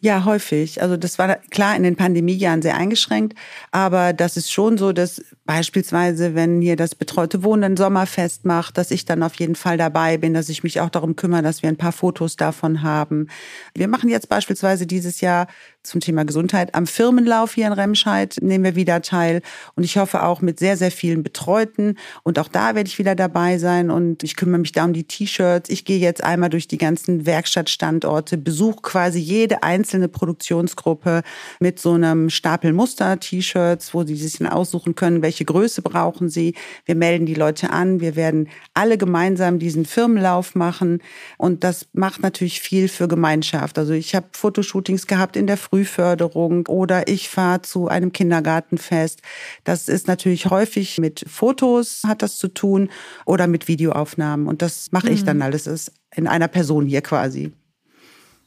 Ja, 0.00 0.24
häufig. 0.24 0.82
Also 0.82 0.96
das 0.96 1.18
war 1.18 1.36
klar 1.50 1.76
in 1.76 1.84
den 1.84 1.96
Pandemiejahren 1.96 2.60
sehr 2.60 2.76
eingeschränkt, 2.76 3.38
aber 3.70 4.12
das 4.12 4.36
ist 4.36 4.50
schon 4.50 4.76
so, 4.76 4.92
dass 4.92 5.22
beispielsweise, 5.44 6.34
wenn 6.34 6.60
hier 6.60 6.76
das 6.76 6.94
betreute 6.94 7.42
Wohnen 7.44 7.64
ein 7.64 7.76
Sommerfest 7.76 8.44
macht, 8.44 8.78
dass 8.78 8.90
ich 8.90 9.04
dann 9.04 9.22
auf 9.22 9.34
jeden 9.36 9.54
Fall 9.54 9.76
dabei 9.76 10.18
bin, 10.18 10.34
dass 10.34 10.48
ich 10.48 10.62
mich 10.62 10.80
auch 10.80 10.90
darum 10.90 11.14
kümmere, 11.14 11.42
dass 11.42 11.62
wir 11.62 11.68
ein 11.68 11.76
paar 11.76 11.92
Fotos 11.92 12.36
davon 12.36 12.82
haben. 12.82 13.28
Wir 13.74 13.86
machen 13.86 14.08
jetzt 14.08 14.28
beispielsweise 14.28 14.86
dieses 14.86 15.20
Jahr 15.20 15.46
zum 15.82 16.00
Thema 16.00 16.24
Gesundheit 16.24 16.74
am 16.74 16.86
Firmenlauf 16.86 17.54
hier 17.54 17.66
in 17.66 17.72
Remscheid 17.72 18.36
nehmen 18.40 18.62
wir 18.62 18.76
wieder 18.76 19.02
teil 19.02 19.42
und 19.74 19.82
ich 19.82 19.96
hoffe 19.96 20.22
auch 20.22 20.40
mit 20.40 20.60
sehr 20.60 20.76
sehr 20.76 20.92
vielen 20.92 21.24
Betreuten 21.24 21.96
und 22.22 22.38
auch 22.38 22.46
da 22.46 22.74
werde 22.76 22.88
ich 22.88 22.98
wieder 22.98 23.16
dabei 23.16 23.58
sein 23.58 23.90
und 23.90 24.22
ich 24.22 24.36
kümmere 24.36 24.60
mich 24.60 24.72
da 24.72 24.84
um 24.84 24.92
die 24.92 25.04
T-Shirts. 25.04 25.70
Ich 25.70 25.84
gehe 25.84 25.98
jetzt 25.98 26.22
einmal 26.22 26.50
durch 26.50 26.68
die 26.68 26.78
ganzen 26.78 27.26
Werkstattstandorte, 27.26 28.38
besuche 28.38 28.80
quasi 28.82 29.18
jede 29.62 29.72
einzelne 29.72 30.08
Produktionsgruppe 30.08 31.22
mit 31.60 31.78
so 31.78 31.92
einem 31.92 32.30
Stapel 32.30 32.72
Muster-T-Shirts, 32.72 33.94
wo 33.94 34.04
sie 34.04 34.16
sich 34.16 34.38
dann 34.38 34.48
aussuchen 34.48 34.94
können, 34.94 35.22
welche 35.22 35.44
Größe 35.44 35.82
brauchen 35.82 36.28
sie. 36.28 36.54
Wir 36.84 36.94
melden 36.94 37.26
die 37.26 37.34
Leute 37.34 37.70
an, 37.70 38.00
wir 38.00 38.16
werden 38.16 38.48
alle 38.74 38.98
gemeinsam 38.98 39.58
diesen 39.58 39.84
Firmenlauf 39.84 40.54
machen 40.54 41.00
und 41.38 41.64
das 41.64 41.86
macht 41.92 42.22
natürlich 42.22 42.60
viel 42.60 42.88
für 42.88 43.08
Gemeinschaft. 43.08 43.78
Also 43.78 43.92
ich 43.92 44.14
habe 44.14 44.26
Fotoshootings 44.32 45.06
gehabt 45.06 45.36
in 45.36 45.46
der 45.46 45.56
Frühförderung 45.56 46.66
oder 46.66 47.08
ich 47.08 47.28
fahre 47.28 47.62
zu 47.62 47.88
einem 47.88 48.12
Kindergartenfest. 48.12 49.22
Das 49.64 49.88
ist 49.88 50.08
natürlich 50.08 50.46
häufig 50.46 50.98
mit 50.98 51.24
Fotos 51.28 52.02
hat 52.06 52.22
das 52.22 52.36
zu 52.36 52.48
tun 52.48 52.90
oder 53.24 53.46
mit 53.46 53.68
Videoaufnahmen 53.68 54.46
und 54.46 54.62
das 54.62 54.92
mache 54.92 55.08
mhm. 55.08 55.14
ich 55.14 55.24
dann 55.24 55.42
alles 55.42 55.66
ist 55.66 55.92
in 56.14 56.26
einer 56.26 56.48
Person 56.48 56.86
hier 56.86 57.00
quasi. 57.00 57.52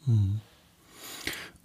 Mhm. 0.05 0.41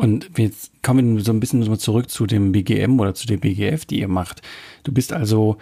Und 0.01 0.31
jetzt 0.39 0.83
kommen 0.83 1.17
wir 1.17 1.23
so 1.23 1.31
ein 1.31 1.41
bisschen 1.41 1.79
zurück 1.79 2.09
zu 2.09 2.25
dem 2.25 2.53
BGM 2.53 2.99
oder 2.99 3.15
zu 3.15 3.27
der 3.27 3.37
BGF, 3.37 3.85
die 3.85 4.01
ihr 4.01 4.09
macht. 4.09 4.41
Du 4.83 4.93
bist 4.93 5.13
also 5.13 5.59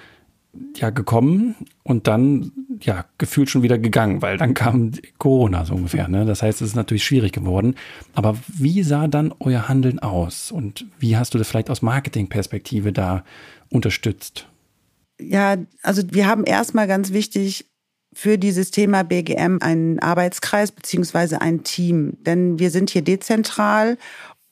ja 0.77 0.91
gekommen 0.91 1.57
und 1.83 2.07
dann 2.07 2.53
ja 2.81 3.05
gefühlt 3.19 3.51
schon 3.51 3.65
wieder 3.65 3.79
gegangen, 3.79 4.23
weil 4.23 4.37
dann 4.37 4.55
kam 4.55 4.93
Corona 5.19 5.65
so 5.65 5.75
ungefähr. 5.75 6.07
Ne? 6.07 6.25
Das 6.25 6.43
heißt, 6.43 6.63
es 6.63 6.69
ist 6.69 6.77
natürlich 6.77 7.03
schwierig 7.03 7.33
geworden. 7.33 7.75
Aber 8.15 8.39
wie 8.47 8.85
sah 8.85 9.09
dann 9.09 9.35
euer 9.41 9.69
Handeln 9.69 9.99
aus 9.99 10.53
und 10.53 10.87
wie 11.01 11.17
hast 11.17 11.35
du 11.35 11.39
das 11.39 11.49
vielleicht 11.49 11.69
aus 11.69 11.83
Marketingperspektive 11.83 12.93
da 12.93 13.25
unterstützt? 13.71 14.47
Ja, 15.21 15.57
also 15.83 16.03
wir 16.13 16.29
haben 16.29 16.45
erstmal 16.45 16.87
ganz 16.87 17.13
wichtig 17.13 17.68
für 18.19 18.37
dieses 18.37 18.73
Thema 18.73 19.05
BGM 19.05 19.59
einen 19.61 20.01
Arbeitskreis 20.01 20.73
beziehungsweise 20.73 21.41
ein 21.41 21.63
Team. 21.63 22.15
Denn 22.23 22.59
wir 22.59 22.73
sind 22.73 22.91
hier 22.91 23.03
dezentral, 23.03 23.97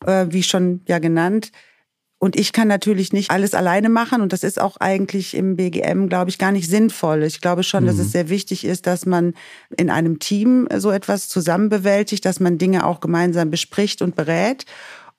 äh, 0.04 0.26
wie 0.28 0.44
schon 0.44 0.82
ja 0.86 1.00
genannt. 1.00 1.50
Und 2.18 2.38
ich 2.38 2.52
kann 2.52 2.68
natürlich 2.68 3.12
nicht 3.12 3.32
alles 3.32 3.54
alleine 3.54 3.88
machen 3.88 4.22
und 4.22 4.32
das 4.32 4.44
ist 4.44 4.60
auch 4.60 4.76
eigentlich 4.76 5.34
im 5.34 5.56
BGM, 5.56 6.08
glaube 6.08 6.30
ich, 6.30 6.38
gar 6.38 6.52
nicht 6.52 6.70
sinnvoll. 6.70 7.24
Ich 7.24 7.40
glaube 7.40 7.64
schon, 7.64 7.82
mhm. 7.82 7.88
dass 7.88 7.98
es 7.98 8.06
mhm. 8.06 8.12
sehr 8.12 8.28
wichtig 8.28 8.64
ist, 8.64 8.86
dass 8.86 9.04
man 9.04 9.34
in 9.76 9.90
einem 9.90 10.20
Team 10.20 10.68
so 10.76 10.92
etwas 10.92 11.28
zusammen 11.28 11.68
bewältigt, 11.68 12.24
dass 12.24 12.38
man 12.38 12.58
Dinge 12.58 12.86
auch 12.86 13.00
gemeinsam 13.00 13.50
bespricht 13.50 14.00
und 14.00 14.14
berät. 14.14 14.64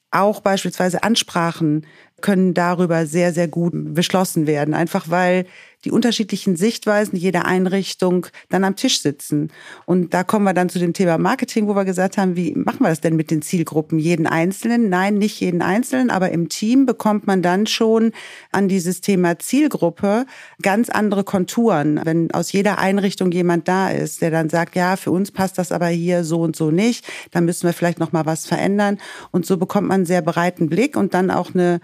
Auch 0.10 0.40
beispielsweise 0.40 1.04
Ansprachen 1.04 1.86
können 2.22 2.54
darüber 2.54 3.06
sehr, 3.06 3.34
sehr 3.34 3.50
gut 3.50 3.74
beschlossen 3.94 4.48
werden. 4.48 4.74
Einfach 4.74 5.10
weil 5.10 5.46
die 5.88 5.92
unterschiedlichen 5.92 6.58
Sichtweisen 6.58 7.18
jeder 7.18 7.46
Einrichtung 7.46 8.28
dann 8.50 8.66
am 8.66 8.76
Tisch 8.76 9.00
sitzen. 9.00 9.54
Und 9.86 10.14
da 10.14 10.26
kommen 10.26 10.44
wir 10.44 10.54
dann 10.54 10.68
zu 10.68 10.80
dem 10.80 10.92
Thema 10.92 11.18
Marketing, 11.18 11.70
wo 11.70 11.76
wir 11.76 11.86
gesagt 11.86 12.18
haben, 12.18 12.36
wie 12.36 12.54
machen 12.56 12.82
wir 12.82 12.90
das 12.90 13.00
denn 13.00 13.16
mit 13.16 13.32
den 13.32 13.42
Zielgruppen? 13.42 13.98
Jeden 13.98 14.28
Einzelnen? 14.28 14.90
Nein, 14.90 15.18
nicht 15.18 15.40
jeden 15.40 15.62
Einzelnen, 15.62 16.10
aber 16.10 16.32
im 16.32 16.50
Team 16.50 16.86
bekommt 16.86 17.26
man 17.26 17.42
dann 17.42 17.68
schon 17.68 18.12
an 18.52 18.68
dieses 18.68 19.00
Thema 19.00 19.40
Zielgruppe 19.40 20.26
ganz 20.62 20.90
andere 20.90 21.24
Konturen. 21.24 22.02
Wenn 22.04 22.32
aus 22.32 22.52
jeder 22.52 22.80
Einrichtung 22.80 23.32
jemand 23.32 23.70
da 23.70 23.90
ist, 23.90 24.22
der 24.22 24.32
dann 24.32 24.50
sagt, 24.50 24.76
ja, 24.76 24.98
für 24.98 25.12
uns 25.12 25.32
passt 25.32 25.58
das 25.58 25.72
aber 25.72 25.88
hier 25.88 26.26
so 26.26 26.42
und 26.42 26.58
so 26.58 26.70
nicht, 26.70 27.08
dann 27.32 27.46
müssen 27.46 27.66
wir 27.66 27.72
vielleicht 27.72 28.00
noch 28.00 28.12
mal 28.12 28.26
was 28.26 28.46
verändern. 28.46 28.98
Und 29.32 29.46
so 29.46 29.56
bekommt 29.56 29.88
man 29.88 30.02
einen 30.02 30.06
sehr 30.06 30.22
breiten 30.22 30.68
Blick 30.68 30.98
und 30.98 31.14
dann 31.14 31.32
auch 31.32 31.54
eine 31.54 31.80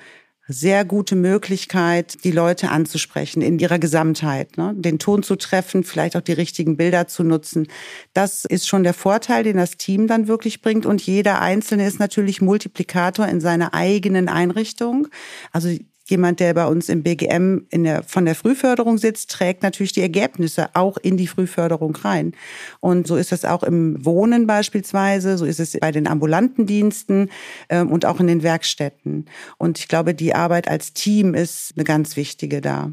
sehr 0.54 0.86
gute 0.86 1.16
Möglichkeit, 1.16 2.24
die 2.24 2.32
Leute 2.32 2.70
anzusprechen 2.70 3.42
in 3.42 3.60
ihrer 3.60 3.80
Gesamtheit, 3.80 4.58
ne? 4.58 4.74
den 4.76 5.00
Ton 5.00 5.24
zu 5.24 5.36
treffen, 5.36 5.84
vielleicht 5.84 6.16
auch 6.16 6.22
die 6.22 6.34
richtigen 6.34 6.78
Bilder 6.78 7.08
zu 7.08 7.24
nutzen. 7.24 7.68
Das 8.14 8.46
ist 8.46 8.68
schon 8.68 8.84
der 8.84 8.94
Vorteil, 8.94 9.44
den 9.44 9.58
das 9.58 9.78
Team 9.78 10.08
dann 10.08 10.28
wirklich 10.28 10.62
bringt. 10.62 10.86
Und 10.86 11.02
jeder 11.02 11.42
Einzelne 11.42 11.86
ist 11.86 12.00
natürlich 12.00 12.42
Multiplikator 12.42 13.28
in 13.28 13.42
seiner 13.42 13.74
eigenen 13.74 14.30
Einrichtung. 14.30 15.08
Also 15.52 15.70
jemand, 16.06 16.40
der 16.40 16.54
bei 16.54 16.66
uns 16.66 16.90
im 16.90 17.04
BGM 17.04 17.68
der, 17.72 18.04
von 18.04 18.26
der 18.26 18.36
Frühförderung 18.36 18.98
sitzt, 18.98 19.32
trägt 19.32 19.64
natürlich 19.64 19.94
die 19.94 20.02
Ergebnisse 20.02 20.70
auch 20.74 20.98
in 20.98 21.18
die 21.18 21.28
Frühförderung 21.28 21.96
rein. 21.96 22.34
Und 22.80 23.08
so 23.08 23.16
ist 23.16 23.32
es 23.32 23.46
auch 23.46 23.64
im 23.64 24.04
Wohnen 24.06 24.46
beispielsweise, 24.48 25.38
so 25.38 25.46
ist 25.46 25.60
es 25.60 25.78
bei 25.80 25.92
den 25.92 26.08
ambulanten 26.08 26.66
Diensten 26.66 27.30
ähm, 27.70 27.92
und 27.92 28.06
auch 28.06 28.20
in 28.20 28.28
den 28.28 28.44
Werkstätten. 28.44 29.26
Und 29.58 29.80
ich 29.80 29.88
glaube, 29.88 30.14
die 30.14 30.36
Arbeit 30.36 30.68
als 30.68 30.94
Team 30.94 31.34
ist 31.34 31.74
eine 31.76 31.84
ganz 31.86 32.16
wichtige 32.18 32.62
da. 32.62 32.92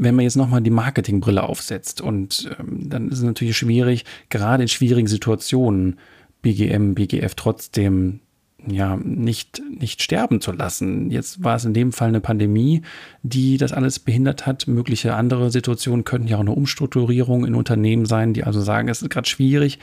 Wenn 0.00 0.14
man 0.14 0.22
jetzt 0.22 0.36
nochmal 0.36 0.62
die 0.62 0.70
Marketingbrille 0.70 1.42
aufsetzt 1.42 2.00
und 2.00 2.50
ähm, 2.58 2.88
dann 2.88 3.08
ist 3.10 3.18
es 3.18 3.24
natürlich 3.24 3.56
schwierig, 3.56 4.06
gerade 4.30 4.62
in 4.62 4.68
schwierigen 4.68 5.06
Situationen 5.06 5.98
BGM, 6.40 6.94
BGF 6.94 7.34
trotzdem 7.34 8.20
ja 8.66 8.96
nicht, 8.96 9.62
nicht 9.78 10.02
sterben 10.02 10.40
zu 10.40 10.52
lassen. 10.52 11.10
Jetzt 11.10 11.44
war 11.44 11.56
es 11.56 11.66
in 11.66 11.74
dem 11.74 11.92
Fall 11.92 12.08
eine 12.08 12.20
Pandemie, 12.20 12.82
die 13.22 13.58
das 13.58 13.72
alles 13.72 13.98
behindert 13.98 14.46
hat. 14.46 14.66
Mögliche 14.66 15.14
andere 15.14 15.50
Situationen 15.50 16.04
könnten 16.04 16.28
ja 16.28 16.36
auch 16.36 16.40
eine 16.40 16.52
Umstrukturierung 16.52 17.44
in 17.44 17.54
Unternehmen 17.54 18.06
sein, 18.06 18.32
die 18.32 18.44
also 18.44 18.60
sagen, 18.60 18.88
es 18.88 19.02
ist 19.02 19.10
gerade 19.10 19.28
schwierig. 19.28 19.78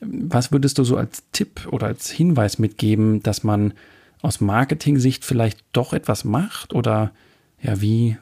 Was 0.00 0.52
würdest 0.52 0.76
du 0.76 0.84
so 0.84 0.98
als 0.98 1.24
Tipp 1.32 1.68
oder 1.70 1.86
als 1.86 2.10
Hinweis 2.10 2.58
mitgeben, 2.58 3.22
dass 3.22 3.42
man 3.42 3.72
aus 4.20 4.40
Marketing-Sicht 4.40 5.24
vielleicht 5.24 5.58
doch 5.72 5.94
etwas 5.94 6.24
macht? 6.24 6.74
Oder 6.74 7.12
ja, 7.62 7.80
wie, 7.80 8.18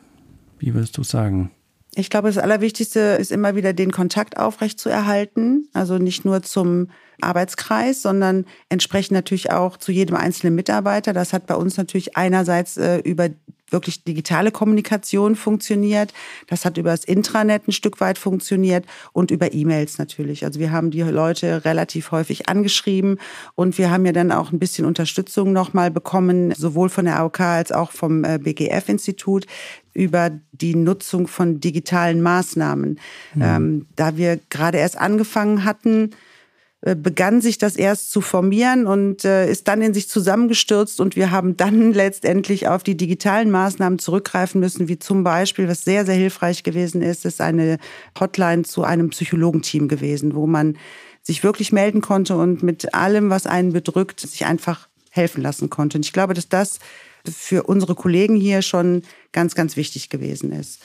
wie 0.59 0.75
würdest 0.75 0.97
du 0.97 1.03
sagen? 1.03 1.51
Ich 1.97 2.11
glaube, 2.11 2.29
das 2.29 2.39
Allerwichtigste 2.39 2.99
ist 3.21 3.31
immer 3.31 3.55
wieder 3.55 3.73
den 3.73 3.93
Kontakt 3.93 4.37
aufrecht 4.37 4.81
zu 4.81 4.89
erhalten. 4.89 5.69
Also 5.73 5.99
nicht 5.99 6.25
nur 6.25 6.43
zum 6.43 6.89
Arbeitskreis, 7.21 8.03
sondern 8.03 8.47
entsprechend 8.69 9.13
natürlich 9.13 9.53
auch 9.53 9.77
zu 9.77 9.93
jedem 9.93 10.17
einzelnen 10.17 10.57
Mitarbeiter. 10.57 11.13
Das 11.13 11.33
hat 11.33 11.47
bei 11.47 11.55
uns 11.55 11.77
natürlich 11.77 12.17
einerseits 12.17 12.77
äh, 12.77 12.99
über 12.99 13.29
wirklich 13.71 14.05
digitale 14.05 14.51
Kommunikation 14.51 15.37
funktioniert. 15.37 16.13
Das 16.47 16.65
hat 16.65 16.77
über 16.77 16.91
das 16.91 17.05
Intranet 17.05 17.67
ein 17.67 17.73
Stück 17.73 18.01
weit 18.01 18.19
funktioniert 18.19 18.85
und 19.13 19.31
über 19.31 19.53
E-Mails 19.53 19.99
natürlich. 19.99 20.45
Also 20.45 20.61
wir 20.61 20.71
haben 20.71 20.91
die 20.91 21.03
Leute 21.03 21.65
relativ 21.65 22.11
häufig 22.11 22.49
angeschrieben 22.49 23.19
und 23.55 23.79
wir 23.79 23.91
haben 23.91 24.07
ja 24.07 24.13
dann 24.13 24.33
auch 24.33 24.53
ein 24.53 24.59
bisschen 24.59 24.85
Unterstützung 24.85 25.53
nochmal 25.53 25.91
bekommen, 25.91 26.53
sowohl 26.57 26.89
von 26.89 27.07
der 27.07 27.19
AOK 27.19 27.41
als 27.41 27.73
auch 27.73 27.91
vom 27.91 28.25
äh, 28.25 28.39
BGF-Institut 28.39 29.47
über 29.93 30.31
die 30.53 30.75
Nutzung 30.75 31.27
von 31.29 31.61
digitalen 31.61 32.21
Maßnahmen. 32.21 32.99
Mhm. 33.35 33.43
Ähm, 33.43 33.87
da 33.97 34.17
wir 34.17 34.41
gerade 34.51 34.79
erst 34.79 34.99
angefangen 34.99 35.65
hatten, 35.65 36.11
begann 36.85 37.41
sich 37.41 37.57
das 37.57 37.77
erst 37.77 38.11
zu 38.11 38.21
formieren 38.21 38.87
und 38.87 39.25
äh, 39.25 39.51
ist 39.51 39.69
dann 39.69 39.81
in 39.81 39.95
sich 39.95 40.09
zusammengestürzt 40.09 41.01
und 41.01 41.17
wir 41.17 41.31
haben 41.31 41.57
dann 41.57 41.93
letztendlich 41.95 42.69
auf 42.69 42.83
die 42.83 42.97
digitalen 42.97 43.51
Maßnahmen 43.51 43.99
zurückgreifen 43.99 44.61
müssen, 44.61 44.87
wie 44.87 44.99
zum 44.99 45.25
Beispiel, 45.25 45.67
was 45.67 45.85
sehr, 45.85 46.05
sehr 46.05 46.15
hilfreich 46.15 46.63
gewesen 46.63 47.01
ist, 47.01 47.25
ist 47.25 47.41
eine 47.41 47.79
Hotline 48.21 48.65
zu 48.65 48.85
einem 48.85 49.09
Psychologenteam 49.11 49.89
gewesen, 49.89 50.35
wo 50.35 50.47
man 50.47 50.77
sich 51.23 51.43
wirklich 51.43 51.73
melden 51.73 52.03
konnte 52.03 52.37
und 52.37 52.63
mit 52.63 52.95
allem, 52.95 53.31
was 53.31 53.47
einen 53.47 53.73
bedrückt, 53.73 54.21
sich 54.21 54.45
einfach 54.45 54.89
helfen 55.11 55.41
lassen 55.41 55.71
konnte. 55.71 55.97
Und 55.97 56.05
ich 56.05 56.13
glaube, 56.13 56.35
dass 56.35 56.51
das 56.51 56.81
für 57.27 57.63
unsere 57.63 57.95
Kollegen 57.95 58.37
hier 58.37 58.61
schon 58.61 59.03
ganz, 59.33 59.55
ganz 59.55 59.77
wichtig 59.77 60.11
gewesen 60.11 60.53
ist. 60.53 60.83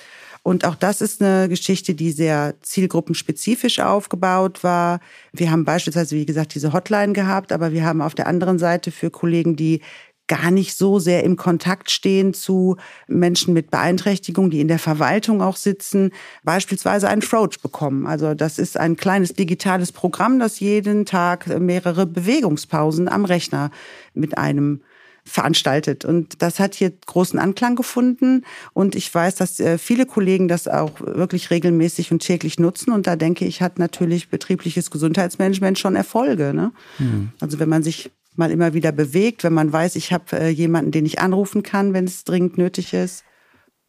Und 0.49 0.65
auch 0.65 0.73
das 0.73 1.01
ist 1.01 1.21
eine 1.21 1.47
Geschichte, 1.47 1.93
die 1.93 2.11
sehr 2.11 2.55
zielgruppenspezifisch 2.63 3.81
aufgebaut 3.81 4.63
war. 4.63 4.99
Wir 5.31 5.51
haben 5.51 5.63
beispielsweise, 5.63 6.15
wie 6.15 6.25
gesagt, 6.25 6.55
diese 6.55 6.73
Hotline 6.73 7.13
gehabt, 7.13 7.51
aber 7.51 7.71
wir 7.71 7.85
haben 7.85 8.01
auf 8.01 8.15
der 8.15 8.25
anderen 8.25 8.57
Seite 8.57 8.89
für 8.89 9.11
Kollegen, 9.11 9.55
die 9.55 9.81
gar 10.27 10.49
nicht 10.49 10.75
so 10.75 10.97
sehr 10.97 11.23
im 11.23 11.35
Kontakt 11.35 11.91
stehen 11.91 12.33
zu 12.33 12.77
Menschen 13.07 13.53
mit 13.53 13.69
Beeinträchtigung, 13.69 14.49
die 14.49 14.59
in 14.59 14.67
der 14.67 14.79
Verwaltung 14.79 15.43
auch 15.43 15.55
sitzen, 15.55 16.09
beispielsweise 16.43 17.09
ein 17.09 17.21
Froach 17.21 17.59
bekommen. 17.61 18.07
Also 18.07 18.33
das 18.33 18.57
ist 18.57 18.75
ein 18.75 18.95
kleines 18.95 19.33
digitales 19.33 19.91
Programm, 19.91 20.39
das 20.39 20.59
jeden 20.59 21.05
Tag 21.05 21.45
mehrere 21.59 22.07
Bewegungspausen 22.07 23.07
am 23.07 23.25
Rechner 23.25 23.69
mit 24.15 24.39
einem 24.39 24.81
veranstaltet. 25.29 26.05
Und 26.05 26.41
das 26.41 26.59
hat 26.59 26.75
hier 26.75 26.91
großen 27.05 27.39
Anklang 27.39 27.75
gefunden. 27.75 28.43
Und 28.73 28.95
ich 28.95 29.13
weiß, 29.13 29.35
dass 29.35 29.59
äh, 29.59 29.77
viele 29.77 30.05
Kollegen 30.05 30.47
das 30.47 30.67
auch 30.67 30.99
wirklich 31.01 31.51
regelmäßig 31.51 32.11
und 32.11 32.19
täglich 32.19 32.59
nutzen. 32.59 32.91
Und 32.91 33.07
da 33.07 33.15
denke 33.15 33.45
ich, 33.45 33.61
hat 33.61 33.79
natürlich 33.79 34.29
betriebliches 34.29 34.91
Gesundheitsmanagement 34.91 35.79
schon 35.79 35.95
Erfolge. 35.95 36.53
Ne? 36.53 36.71
Mhm. 36.97 37.31
Also 37.39 37.59
wenn 37.59 37.69
man 37.69 37.83
sich 37.83 38.11
mal 38.35 38.51
immer 38.51 38.73
wieder 38.73 38.91
bewegt, 38.91 39.43
wenn 39.43 39.53
man 39.53 39.71
weiß, 39.71 39.95
ich 39.95 40.11
habe 40.13 40.39
äh, 40.39 40.49
jemanden, 40.49 40.91
den 40.91 41.05
ich 41.05 41.19
anrufen 41.19 41.61
kann, 41.63 41.93
wenn 41.93 42.05
es 42.05 42.23
dringend 42.23 42.57
nötig 42.57 42.93
ist. 42.93 43.23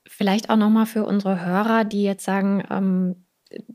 Vielleicht 0.07 0.51
auch 0.51 0.57
nochmal 0.57 0.87
für 0.87 1.05
unsere 1.05 1.45
Hörer, 1.45 1.85
die 1.85 2.03
jetzt 2.03 2.25
sagen, 2.25 2.65
ähm, 2.69 3.25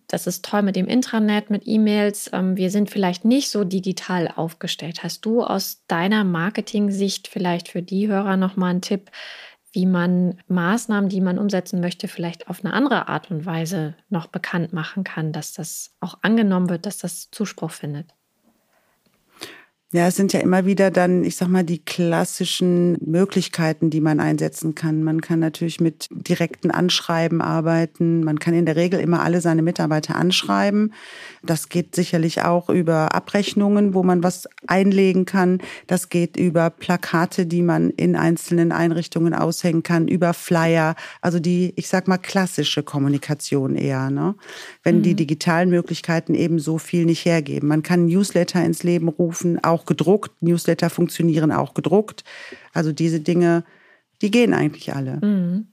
das 0.08 0.28
ist 0.28 0.46
toll 0.46 0.62
mit 0.62 0.76
dem 0.76 0.88
Intranet, 0.88 1.50
mit 1.50 1.64
E-Mails. 1.66 2.30
Ähm, 2.34 2.58
wir 2.58 2.70
sind 2.70 2.90
vielleicht 2.90 3.26
nicht 3.26 3.50
so 3.50 3.64
digital 3.64 4.32
aufgestellt. 4.36 5.04
Hast 5.04 5.26
du 5.26 5.44
aus 5.44 5.84
deiner 5.88 6.24
Marketing-Sicht 6.24 7.28
vielleicht 7.28 7.70
für 7.70 7.82
die 7.82 8.08
Hörer 8.08 8.38
nochmal 8.38 8.72
einen 8.72 8.82
Tipp, 8.82 9.12
wie 9.72 9.86
man 9.86 10.40
Maßnahmen, 10.48 11.10
die 11.10 11.20
man 11.20 11.38
umsetzen 11.38 11.82
möchte, 11.82 12.08
vielleicht 12.08 12.48
auf 12.48 12.64
eine 12.64 12.74
andere 12.74 13.10
Art 13.10 13.30
und 13.30 13.46
Weise 13.46 13.96
noch 14.10 14.28
bekannt 14.28 14.72
machen 14.72 15.04
kann, 15.04 15.34
dass 15.34 15.54
das 15.54 15.94
auch 16.00 16.20
angenommen 16.22 16.70
wird, 16.70 16.86
dass 16.86 16.98
das 16.98 17.30
Zuspruch 17.32 17.72
findet? 17.72 18.14
Ja, 19.95 20.08
es 20.08 20.17
sind 20.17 20.34
ja 20.34 20.41
immer 20.41 20.65
wieder 20.65 20.91
dann, 20.91 21.23
ich 21.23 21.38
sag 21.38 21.47
mal, 21.47 21.63
die 21.63 21.79
klassischen 21.79 22.97
Möglichkeiten, 22.99 23.89
die 23.89 24.01
man 24.01 24.19
einsetzen 24.19 24.75
kann. 24.75 25.03
Man 25.03 25.21
kann 25.21 25.39
natürlich 25.39 25.79
mit 25.79 26.10
direkten 26.12 26.69
Anschreiben 26.69 27.39
arbeiten. 27.39 28.21
Man 28.21 28.38
kann 28.38 28.53
in 28.53 28.65
der 28.65 28.75
Regel 28.75 28.99
immer 28.99 29.23
alle 29.23 29.39
seine 29.39 29.62
Mitarbeiter 29.62 30.17
anschreiben. 30.17 30.91
Das 31.43 31.69
geht 31.69 31.95
sicherlich 31.95 32.41
auch 32.41 32.67
über 32.67 33.15
Abrechnungen, 33.15 33.93
wo 33.93 34.03
man 34.03 34.21
was 34.21 34.49
einlegen 34.67 35.23
kann. 35.23 35.62
Das 35.88 36.10
geht 36.10 36.36
über 36.36 36.71
Plakate, 36.71 37.45
die 37.45 37.62
man 37.62 37.89
in 37.91 38.17
einzelnen 38.17 38.73
Einrichtungen 38.73 39.34
aushängen 39.34 39.84
kann, 39.84 40.10
über 40.10 40.34
Flyer. 40.34 40.95
Also 41.21 41.39
die, 41.39 41.71
ich 41.77 41.88
sag 41.88 42.10
mal, 42.10 42.17
klassische 42.17 42.84
Kommunikation 42.84 43.77
eher, 43.77 44.10
ne? 44.10 44.36
Wenn 44.84 44.97
mhm. 44.97 45.03
die 45.03 45.15
digitalen 45.15 45.69
Möglichkeiten 45.69 46.36
eben 46.36 46.60
so 46.60 46.79
viel 46.79 47.05
nicht 47.05 47.23
hergeben. 47.23 47.69
Man 47.69 47.81
kann 47.81 48.08
Newsletter 48.08 48.62
ins 48.62 48.84
Leben 48.84 49.08
rufen, 49.08 49.63
auch 49.63 49.85
gedruckt. 49.86 50.41
Newsletter 50.41 50.89
funktionieren 50.89 51.52
auch 51.52 51.74
gedruckt. 51.74 52.24
Also 52.74 52.91
diese 52.91 53.19
Dinge, 53.19 53.63
die 54.21 54.32
gehen 54.32 54.54
eigentlich 54.54 54.93
alle. 54.93 55.26
Mhm. 55.26 55.67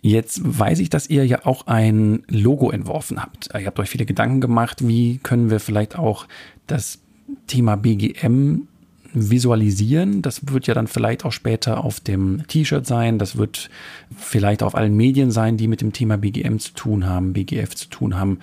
Jetzt 0.00 0.40
weiß 0.44 0.78
ich, 0.78 0.90
dass 0.90 1.10
ihr 1.10 1.26
ja 1.26 1.44
auch 1.44 1.66
ein 1.66 2.22
Logo 2.28 2.70
entworfen 2.70 3.20
habt. 3.20 3.48
Ihr 3.52 3.66
habt 3.66 3.80
euch 3.80 3.90
viele 3.90 4.06
Gedanken 4.06 4.40
gemacht, 4.40 4.86
wie 4.86 5.18
können 5.18 5.50
wir 5.50 5.58
vielleicht 5.58 5.98
auch 5.98 6.28
das 6.68 7.00
Thema 7.48 7.76
BGM 7.76 8.68
visualisieren. 9.12 10.22
Das 10.22 10.52
wird 10.52 10.66
ja 10.66 10.74
dann 10.74 10.86
vielleicht 10.86 11.24
auch 11.24 11.32
später 11.32 11.82
auf 11.84 11.98
dem 11.98 12.46
T-Shirt 12.46 12.86
sein. 12.86 13.18
Das 13.18 13.36
wird 13.36 13.70
vielleicht 14.16 14.62
auf 14.62 14.74
allen 14.74 14.96
Medien 14.96 15.30
sein, 15.30 15.56
die 15.56 15.66
mit 15.66 15.80
dem 15.80 15.92
Thema 15.92 16.16
BGM 16.16 16.58
zu 16.58 16.72
tun 16.74 17.06
haben, 17.06 17.32
BGF 17.32 17.74
zu 17.74 17.88
tun 17.88 18.16
haben. 18.16 18.38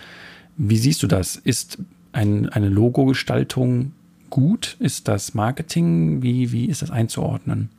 Wie 0.57 0.77
siehst 0.77 1.03
du 1.03 1.07
das? 1.07 1.35
Ist 1.35 1.77
ein, 2.11 2.49
eine 2.49 2.69
Logo-Gestaltung 2.69 3.93
gut? 4.35 4.75
Ist 4.81 5.07
das 5.07 5.33
Marketing? 5.33 6.21
Wie, 6.21 6.51
wie 6.51 6.65
ist 6.65 6.81
das 6.81 6.91
einzuordnen? 6.91 7.69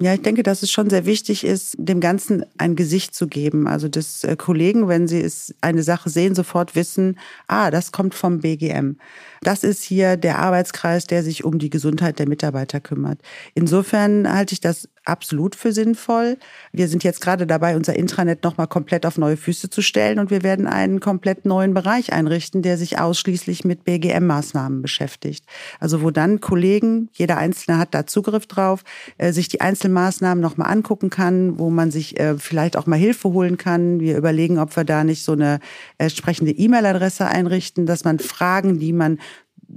Ja, 0.00 0.12
ich 0.12 0.22
denke, 0.22 0.42
dass 0.42 0.64
es 0.64 0.72
schon 0.72 0.90
sehr 0.90 1.06
wichtig 1.06 1.44
ist, 1.44 1.76
dem 1.78 2.00
Ganzen 2.00 2.44
ein 2.58 2.74
Gesicht 2.74 3.14
zu 3.14 3.28
geben. 3.28 3.68
Also, 3.68 3.86
dass 3.86 4.24
äh, 4.24 4.34
Kollegen, 4.34 4.88
wenn 4.88 5.06
sie 5.06 5.20
es 5.20 5.54
eine 5.60 5.84
Sache 5.84 6.10
sehen, 6.10 6.34
sofort 6.34 6.74
wissen, 6.74 7.20
ah, 7.46 7.70
das 7.70 7.92
kommt 7.92 8.16
vom 8.16 8.40
BGM. 8.40 8.96
Das 9.42 9.62
ist 9.62 9.84
hier 9.84 10.16
der 10.16 10.40
Arbeitskreis, 10.40 11.06
der 11.06 11.22
sich 11.22 11.44
um 11.44 11.60
die 11.60 11.70
Gesundheit 11.70 12.18
der 12.18 12.28
Mitarbeiter 12.28 12.80
kümmert. 12.80 13.20
Insofern 13.54 14.28
halte 14.32 14.54
ich 14.54 14.60
das 14.60 14.88
absolut 15.04 15.54
für 15.54 15.72
sinnvoll. 15.72 16.38
Wir 16.72 16.88
sind 16.88 17.04
jetzt 17.04 17.20
gerade 17.20 17.46
dabei, 17.46 17.76
unser 17.76 17.96
Intranet 17.96 18.42
nochmal 18.42 18.66
komplett 18.66 19.06
auf 19.06 19.18
neue 19.18 19.36
Füße 19.36 19.70
zu 19.70 19.82
stellen 19.82 20.18
und 20.18 20.30
wir 20.30 20.42
werden 20.42 20.66
einen 20.66 21.00
komplett 21.00 21.44
neuen 21.44 21.74
Bereich 21.74 22.12
einrichten, 22.12 22.62
der 22.62 22.78
sich 22.78 22.98
ausschließlich 22.98 23.64
mit 23.64 23.84
BGM-Maßnahmen 23.84 24.82
beschäftigt. 24.82 25.44
Also 25.80 26.02
wo 26.02 26.10
dann 26.10 26.40
Kollegen, 26.40 27.08
jeder 27.12 27.36
Einzelne 27.36 27.78
hat 27.78 27.94
da 27.94 28.06
Zugriff 28.06 28.46
drauf, 28.46 28.82
äh, 29.18 29.32
sich 29.32 29.48
die 29.48 29.60
Einzelmaßnahmen 29.60 30.42
nochmal 30.42 30.70
angucken 30.70 31.10
kann, 31.10 31.58
wo 31.58 31.70
man 31.70 31.90
sich 31.90 32.18
äh, 32.18 32.38
vielleicht 32.38 32.76
auch 32.76 32.86
mal 32.86 32.98
Hilfe 32.98 33.32
holen 33.32 33.58
kann. 33.58 34.00
Wir 34.00 34.16
überlegen, 34.16 34.58
ob 34.58 34.76
wir 34.76 34.84
da 34.84 35.04
nicht 35.04 35.24
so 35.24 35.32
eine 35.32 35.60
entsprechende 35.98 36.52
E-Mail-Adresse 36.52 37.26
einrichten, 37.26 37.86
dass 37.86 38.04
man 38.04 38.18
Fragen, 38.18 38.78
die 38.78 38.92
man 38.92 39.18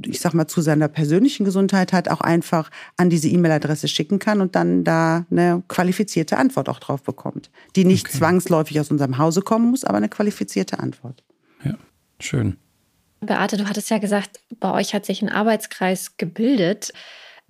ich 0.05 0.19
sag 0.19 0.33
mal, 0.33 0.47
zu 0.47 0.61
seiner 0.61 0.87
persönlichen 0.87 1.45
Gesundheit 1.45 1.93
hat, 1.93 2.09
auch 2.09 2.21
einfach 2.21 2.69
an 2.97 3.09
diese 3.09 3.27
E-Mail-Adresse 3.27 3.87
schicken 3.87 4.19
kann 4.19 4.41
und 4.41 4.55
dann 4.55 4.83
da 4.83 5.25
eine 5.31 5.63
qualifizierte 5.67 6.37
Antwort 6.37 6.69
auch 6.69 6.79
drauf 6.79 7.03
bekommt, 7.03 7.49
die 7.75 7.85
nicht 7.85 8.07
okay. 8.07 8.17
zwangsläufig 8.17 8.79
aus 8.79 8.91
unserem 8.91 9.17
Hause 9.17 9.41
kommen 9.41 9.69
muss, 9.69 9.83
aber 9.83 9.97
eine 9.97 10.09
qualifizierte 10.09 10.79
Antwort. 10.79 11.23
Ja, 11.63 11.75
schön. 12.19 12.57
Beate, 13.19 13.57
du 13.57 13.67
hattest 13.67 13.89
ja 13.89 13.97
gesagt, 13.97 14.39
bei 14.59 14.71
euch 14.71 14.93
hat 14.93 15.05
sich 15.05 15.21
ein 15.21 15.29
Arbeitskreis 15.29 16.17
gebildet. 16.17 16.93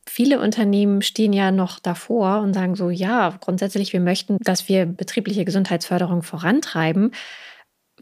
Viele 0.05 0.39
Unternehmen 0.39 1.01
stehen 1.01 1.33
ja 1.33 1.51
noch 1.51 1.79
davor 1.79 2.39
und 2.39 2.53
sagen 2.53 2.75
so, 2.75 2.89
ja, 2.89 3.37
grundsätzlich, 3.41 3.91
wir 3.91 3.99
möchten, 3.99 4.37
dass 4.39 4.69
wir 4.69 4.85
betriebliche 4.85 5.43
Gesundheitsförderung 5.43 6.23
vorantreiben. 6.23 7.11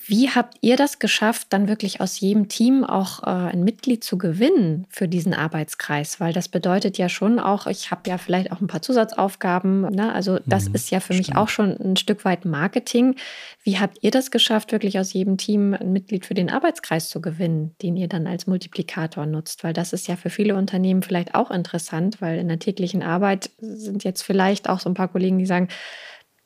Wie 0.08 0.30
habt 0.30 0.58
ihr 0.62 0.76
das 0.76 1.00
geschafft, 1.00 1.48
dann 1.50 1.68
wirklich 1.68 2.00
aus 2.00 2.20
jedem 2.20 2.48
Team 2.48 2.84
auch 2.84 3.24
äh, 3.24 3.26
ein 3.26 3.64
Mitglied 3.64 4.04
zu 4.04 4.20
gewinnen 4.20 4.86
für 4.88 5.08
diesen 5.08 5.34
Arbeitskreis? 5.34 6.20
Weil 6.20 6.32
das 6.32 6.48
bedeutet 6.48 7.00
ja 7.00 7.10
schon 7.10 7.40
auch, 7.40 7.66
ich 7.66 7.90
habe 7.90 8.08
ja 8.08 8.20
vielleicht 8.20 8.52
auch 8.52 8.62
ein 8.62 8.68
paar 8.68 8.84
Zusatzaufgaben. 8.84 9.82
Ne? 9.82 10.14
Also 10.14 10.38
das 10.46 10.70
mhm, 10.70 10.76
ist 10.76 10.92
ja 10.92 11.00
für 11.00 11.14
stimmt. 11.14 11.30
mich 11.30 11.36
auch 11.36 11.50
schon 11.50 11.76
ein 11.78 11.96
Stück 11.96 12.24
weit 12.24 12.46
Marketing. 12.46 13.16
Wie 13.64 13.80
habt 13.80 13.98
ihr 14.02 14.12
das 14.12 14.30
geschafft, 14.30 14.72
wirklich 14.72 15.00
aus 15.00 15.12
jedem 15.12 15.38
Team 15.38 15.74
ein 15.74 15.92
Mitglied 15.92 16.28
für 16.28 16.36
den 16.36 16.52
Arbeitskreis 16.52 17.10
zu 17.10 17.20
gewinnen, 17.20 17.76
den 17.82 17.98
ihr 17.98 18.08
dann 18.08 18.28
als 18.28 18.46
Multiplikator 18.46 19.26
nutzt? 19.26 19.64
Weil 19.64 19.74
das 19.74 19.92
ist 19.92 20.08
ja 20.08 20.18
für 20.18 20.30
viele 20.30 20.56
Unternehmen 20.56 21.02
vielleicht 21.02 21.34
auch 21.34 21.50
interessant, 21.50 22.22
weil 22.22 22.38
in 22.38 22.48
der 22.48 22.60
täglichen 22.60 23.02
Arbeit 23.02 23.50
sind 23.58 24.04
jetzt 24.04 24.22
vielleicht 24.22 24.70
auch 24.70 24.80
so 24.80 24.88
ein 24.88 24.94
paar 24.94 25.08
Kollegen, 25.08 25.40
die 25.40 25.48
sagen, 25.48 25.68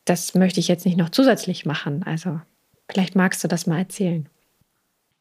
das 0.06 0.34
möchte 0.34 0.62
ich 0.62 0.70
jetzt 0.70 0.86
nicht 0.86 0.98
noch 0.98 1.10
zusätzlich 1.10 1.66
machen. 1.66 2.04
Also 2.04 2.40
Vielleicht 2.92 3.16
magst 3.16 3.44
du 3.44 3.48
das 3.48 3.68
mal 3.68 3.80
erzählen. 3.80 4.28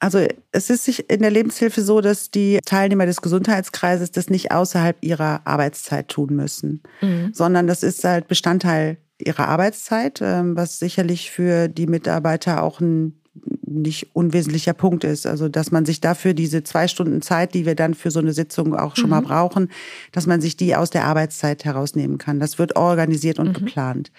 Also 0.01 0.25
es 0.53 0.71
ist 0.71 0.85
sich 0.85 1.11
in 1.11 1.23
der 1.23 1.31
Lebenshilfe 1.31 1.83
so, 1.83 2.01
dass 2.01 2.31
die 2.31 2.61
Teilnehmer 2.65 3.05
des 3.05 3.21
Gesundheitskreises 3.21 4.13
das 4.13 4.31
nicht 4.31 4.53
außerhalb 4.53 4.97
ihrer 5.01 5.41
Arbeitszeit 5.45 6.09
tun 6.09 6.37
müssen, 6.37 6.83
mhm. 7.01 7.31
sondern 7.33 7.67
das 7.67 7.83
ist 7.83 8.05
halt 8.05 8.29
Bestandteil 8.29 8.99
ihrer 9.19 9.49
Arbeitszeit, 9.49 10.21
ähm, 10.23 10.57
was 10.57 10.79
sicherlich 10.79 11.33
für 11.33 11.67
die 11.67 11.89
Mitarbeiter 11.89 12.63
auch 12.63 12.81
ein 12.81 13.21
nicht 13.67 14.15
unwesentlicher 14.15 14.73
Punkt 14.73 15.05
ist. 15.05 15.27
Also, 15.27 15.49
dass 15.49 15.71
man 15.71 15.85
sich 15.85 16.01
dafür 16.01 16.35
diese 16.35 16.63
zwei 16.63 16.89
Stunden 16.89 17.21
Zeit, 17.23 17.55
die 17.55 17.67
wir 17.67 17.75
dann 17.75 17.95
für 17.95 18.11
so 18.11 18.21
eine 18.21 18.33
Sitzung 18.33 18.75
auch 18.75 18.97
schon 18.97 19.07
mhm. 19.07 19.11
mal 19.11 19.23
brauchen, 19.23 19.71
dass 20.13 20.27
man 20.27 20.41
sich 20.41 20.57
die 20.57 20.75
aus 20.77 20.91
der 20.91 21.05
Arbeitszeit 21.05 21.65
herausnehmen 21.65 22.19
kann. 22.19 22.41
Das 22.41 22.59
wird 22.59 22.77
organisiert 22.77 23.39
und 23.39 23.49
mhm. 23.49 23.65
geplant. 23.65 24.11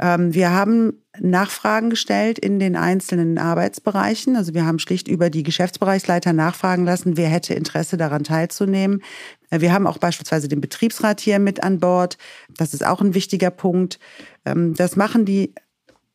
Ähm, 0.00 0.32
wir 0.34 0.50
haben 0.50 0.94
Nachfragen 1.18 1.90
gestellt 1.90 2.38
in 2.38 2.58
den 2.58 2.74
einzelnen 2.74 3.36
Arbeitsbereichen. 3.36 4.34
Also 4.34 4.54
wir 4.54 4.64
haben 4.64 4.78
schlicht 4.78 5.08
über 5.08 5.28
die 5.28 5.42
Geschäftsbereichsleiter 5.42 6.32
nachfragen 6.32 6.84
lassen, 6.84 7.16
wer 7.16 7.28
hätte 7.28 7.54
Interesse 7.54 7.96
daran 7.96 8.24
teilzunehmen. 8.24 9.02
Äh, 9.50 9.60
wir 9.60 9.72
haben 9.72 9.86
auch 9.86 9.98
beispielsweise 9.98 10.48
den 10.48 10.60
Betriebsrat 10.60 11.20
hier 11.20 11.38
mit 11.38 11.62
an 11.62 11.78
Bord. 11.78 12.16
Das 12.56 12.72
ist 12.72 12.84
auch 12.84 13.02
ein 13.02 13.14
wichtiger 13.14 13.50
Punkt. 13.50 13.98
Ähm, 14.46 14.74
das 14.74 14.96
machen 14.96 15.26
die, 15.26 15.54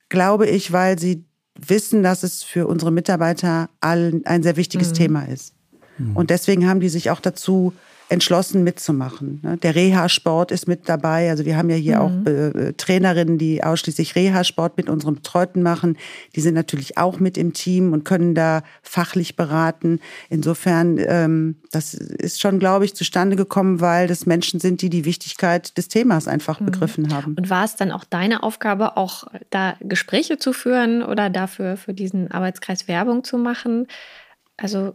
glaube 0.09 0.47
ich, 0.47 0.71
weil 0.71 0.97
sie 0.97 1.23
wissen, 1.55 2.03
dass 2.03 2.23
es 2.23 2.43
für 2.43 2.67
unsere 2.67 2.91
Mitarbeiter 2.91 3.69
allen 3.79 4.25
ein 4.25 4.43
sehr 4.43 4.57
wichtiges 4.57 4.89
mhm. 4.89 4.95
Thema 4.95 5.23
ist. 5.25 5.53
Mhm. 5.99 6.15
Und 6.15 6.31
deswegen 6.31 6.67
haben 6.67 6.79
die 6.79 6.89
sich 6.89 7.11
auch 7.11 7.19
dazu 7.19 7.73
entschlossen 8.09 8.63
mitzumachen. 8.63 9.39
Ne? 9.41 9.57
Der 9.57 9.75
Reha-Sport 9.75 10.51
ist 10.51 10.67
mit 10.67 10.87
dabei. 10.87 11.29
Also 11.29 11.45
wir 11.45 11.57
haben 11.57 11.69
ja 11.69 11.75
hier 11.75 11.99
mhm. 11.99 12.01
auch 12.01 12.31
äh, 12.31 12.73
Trainerinnen, 12.73 13.37
die 13.37 13.63
ausschließlich 13.63 14.15
Reha-Sport 14.15 14.77
mit 14.77 14.89
unseren 14.89 15.15
Betreuten 15.15 15.63
machen. 15.63 15.97
Die 16.35 16.41
sind 16.41 16.53
natürlich 16.53 16.97
auch 16.97 17.19
mit 17.19 17.37
im 17.37 17.53
Team 17.53 17.93
und 17.93 18.05
können 18.05 18.35
da 18.35 18.61
fachlich 18.83 19.35
beraten. 19.35 19.99
Insofern, 20.29 20.97
ähm, 20.99 21.55
das 21.71 21.93
ist 21.93 22.39
schon, 22.39 22.59
glaube 22.59 22.85
ich, 22.85 22.93
zustande 22.93 23.35
gekommen, 23.35 23.81
weil 23.81 24.07
das 24.07 24.25
Menschen 24.25 24.59
sind, 24.59 24.81
die 24.81 24.89
die 24.89 25.05
Wichtigkeit 25.05 25.75
des 25.77 25.87
Themas 25.87 26.27
einfach 26.27 26.59
mhm. 26.59 26.65
begriffen 26.65 27.13
haben. 27.13 27.35
Und 27.37 27.49
war 27.49 27.65
es 27.65 27.75
dann 27.75 27.91
auch 27.91 28.03
deine 28.03 28.43
Aufgabe, 28.43 28.97
auch 28.97 29.25
da 29.49 29.75
Gespräche 29.79 30.37
zu 30.37 30.53
führen 30.53 31.01
oder 31.01 31.31
dafür 31.31 31.75
für 31.75 31.93
diesen 31.93 32.29
Arbeitskreis 32.29 32.87
Werbung 32.87 33.23
zu 33.23 33.37
machen? 33.37 33.87
Also 34.57 34.93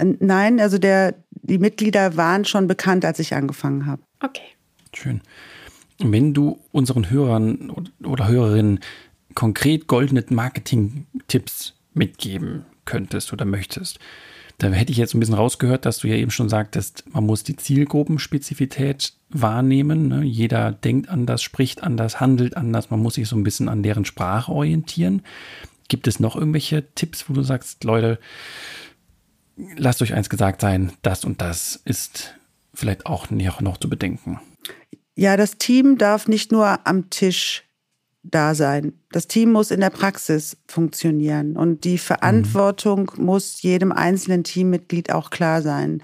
Nein, 0.00 0.60
also 0.60 0.78
der, 0.78 1.14
die 1.48 1.58
Mitglieder 1.58 2.16
waren 2.16 2.44
schon 2.44 2.66
bekannt, 2.66 3.04
als 3.04 3.18
ich 3.18 3.34
angefangen 3.34 3.86
habe. 3.86 4.02
Okay. 4.20 4.42
Schön. 4.94 5.20
Wenn 5.98 6.34
du 6.34 6.60
unseren 6.70 7.10
Hörern 7.10 7.70
oder 8.04 8.28
Hörerinnen 8.28 8.80
konkret 9.34 9.86
goldene 9.86 10.24
Marketing-Tipps 10.28 11.74
mitgeben 11.94 12.64
könntest 12.84 13.32
oder 13.32 13.44
möchtest, 13.44 13.98
da 14.58 14.68
hätte 14.70 14.90
ich 14.90 14.98
jetzt 14.98 15.14
ein 15.14 15.20
bisschen 15.20 15.36
rausgehört, 15.36 15.86
dass 15.86 15.98
du 15.98 16.08
ja 16.08 16.16
eben 16.16 16.32
schon 16.32 16.48
sagtest, 16.48 17.04
man 17.12 17.24
muss 17.24 17.44
die 17.44 17.54
Zielgruppenspezifität 17.54 19.12
wahrnehmen. 19.28 20.08
Ne? 20.08 20.24
Jeder 20.24 20.72
denkt 20.72 21.08
anders, 21.08 21.42
spricht 21.42 21.84
anders, 21.84 22.20
handelt 22.20 22.56
anders. 22.56 22.90
Man 22.90 23.00
muss 23.00 23.14
sich 23.14 23.28
so 23.28 23.36
ein 23.36 23.44
bisschen 23.44 23.68
an 23.68 23.84
deren 23.84 24.04
Sprache 24.04 24.50
orientieren. 24.50 25.22
Gibt 25.88 26.08
es 26.08 26.18
noch 26.18 26.34
irgendwelche 26.34 26.92
Tipps, 26.94 27.28
wo 27.28 27.34
du 27.34 27.42
sagst, 27.42 27.84
Leute, 27.84 28.18
lasst 29.76 30.02
euch 30.02 30.14
eins 30.14 30.28
gesagt 30.30 30.60
sein, 30.60 30.92
das 31.02 31.24
und 31.24 31.40
das 31.40 31.80
ist 31.84 32.34
vielleicht 32.74 33.06
auch 33.06 33.30
noch 33.30 33.76
zu 33.76 33.88
bedenken. 33.88 34.40
Ja, 35.16 35.36
das 35.36 35.58
Team 35.58 35.98
darf 35.98 36.28
nicht 36.28 36.52
nur 36.52 36.86
am 36.86 37.10
Tisch 37.10 37.64
da 38.22 38.54
sein. 38.54 38.92
Das 39.10 39.26
Team 39.26 39.52
muss 39.52 39.70
in 39.70 39.80
der 39.80 39.90
Praxis 39.90 40.56
funktionieren 40.66 41.56
und 41.56 41.84
die 41.84 41.98
Verantwortung 41.98 43.10
mhm. 43.16 43.24
muss 43.24 43.62
jedem 43.62 43.92
einzelnen 43.92 44.44
Teammitglied 44.44 45.12
auch 45.12 45.30
klar 45.30 45.62
sein. 45.62 46.02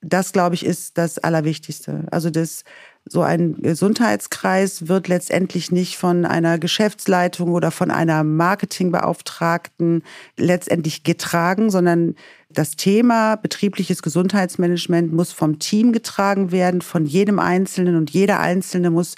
Das, 0.00 0.32
glaube 0.32 0.54
ich, 0.54 0.64
ist 0.64 0.98
das 0.98 1.18
Allerwichtigste. 1.18 2.06
Also 2.10 2.30
das 2.30 2.64
so 3.08 3.22
ein 3.22 3.62
Gesundheitskreis 3.62 4.88
wird 4.88 5.06
letztendlich 5.06 5.70
nicht 5.70 5.96
von 5.96 6.24
einer 6.24 6.58
Geschäftsleitung 6.58 7.52
oder 7.52 7.70
von 7.70 7.92
einer 7.92 8.24
Marketingbeauftragten 8.24 10.02
letztendlich 10.36 11.04
getragen, 11.04 11.70
sondern 11.70 12.16
das 12.50 12.74
Thema 12.74 13.36
betriebliches 13.36 14.02
Gesundheitsmanagement 14.02 15.12
muss 15.12 15.32
vom 15.32 15.60
Team 15.60 15.92
getragen 15.92 16.50
werden, 16.50 16.82
von 16.82 17.06
jedem 17.06 17.38
Einzelnen 17.38 17.96
und 17.96 18.10
jeder 18.10 18.40
Einzelne 18.40 18.90
muss 18.90 19.14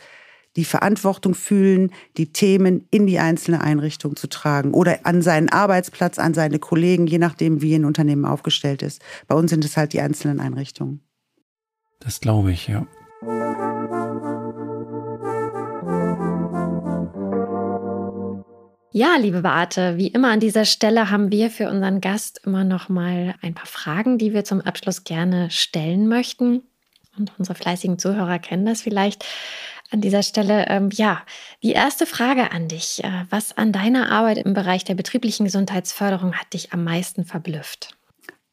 die 0.57 0.65
Verantwortung 0.65 1.35
fühlen, 1.35 1.93
die 2.17 2.33
Themen 2.33 2.87
in 2.91 3.07
die 3.07 3.19
einzelne 3.19 3.61
Einrichtung 3.63 4.17
zu 4.17 4.29
tragen 4.29 4.75
oder 4.75 4.99
an 5.05 5.23
seinen 5.23 5.49
Arbeitsplatz, 5.49 6.19
an 6.19 6.35
seine 6.35 6.59
Kollegen, 6.59 7.07
je 7.07 7.19
nachdem, 7.19 7.63
wie 7.63 7.75
ein 7.75 7.85
Unternehmen 7.85 8.25
aufgestellt 8.25 8.83
ist. 8.83 9.01
Bei 9.29 9.35
uns 9.35 9.51
sind 9.51 9.65
es 9.65 9.77
halt 9.77 9.93
die 9.93 10.01
einzelnen 10.01 10.41
Einrichtungen. 10.41 11.01
Das 12.01 12.21
glaube 12.21 12.53
ich, 12.53 12.69
ja. 12.69 12.87
Ja, 13.21 13.27
liebe 19.19 19.43
Beate, 19.43 19.97
wie 19.97 20.07
immer 20.07 20.31
an 20.31 20.39
dieser 20.39 20.65
Stelle 20.65 21.11
haben 21.11 21.33
wir 21.33 21.51
für 21.51 21.69
unseren 21.69 22.01
Gast 22.01 22.43
immer 22.45 22.63
noch 22.63 22.89
mal 22.89 23.35
ein 23.43 23.55
paar 23.55 23.67
Fragen, 23.67 24.19
die 24.19 24.33
wir 24.33 24.45
zum 24.45 24.61
Abschluss 24.61 25.03
gerne 25.03 25.51
stellen 25.51 26.07
möchten. 26.07 26.63
Und 27.19 27.33
unsere 27.39 27.57
fleißigen 27.57 27.99
Zuhörer 27.99 28.39
kennen 28.39 28.67
das 28.67 28.83
vielleicht. 28.83 29.25
An 29.91 30.01
dieser 30.01 30.23
Stelle, 30.23 30.67
ähm, 30.69 30.91
ja, 30.93 31.23
die 31.65 31.73
erste 31.73 32.07
Frage 32.07 32.53
an 32.53 32.69
dich. 32.69 33.03
Äh, 33.03 33.25
was 33.31 33.57
an 33.57 33.73
deiner 33.73 34.13
Arbeit 34.13 34.39
im 34.39 34.55
Bereich 34.55 34.85
der 34.85 34.95
betrieblichen 34.95 35.45
Gesundheitsförderung 35.45 36.35
hat 36.35 36.53
dich 36.53 36.73
am 36.73 36.85
meisten 36.85 37.25
verblüfft? 37.25 37.97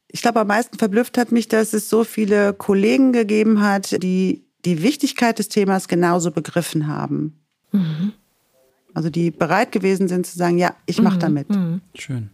Ich 0.07 0.21
glaube, 0.21 0.39
am 0.39 0.47
meisten 0.47 0.79
verblüfft 0.79 1.19
hat 1.19 1.31
mich, 1.31 1.49
dass 1.49 1.73
es 1.73 1.87
so 1.87 2.03
viele 2.03 2.53
Kollegen 2.53 3.11
gegeben 3.11 3.61
hat, 3.61 4.01
die 4.01 4.44
die 4.65 4.81
Wichtigkeit 4.81 5.39
des 5.39 5.49
Themas 5.49 5.87
genauso 5.87 6.31
begriffen 6.31 6.87
haben. 6.87 7.39
Mhm. 7.71 8.13
Also 8.93 9.09
die 9.09 9.31
bereit 9.31 9.71
gewesen 9.71 10.07
sind 10.07 10.25
zu 10.25 10.37
sagen, 10.37 10.57
ja, 10.57 10.75
ich 10.85 11.01
mache 11.01 11.17
mhm. 11.17 11.19
damit. 11.19 11.49
Mhm. 11.49 11.81
Schön. 11.95 12.29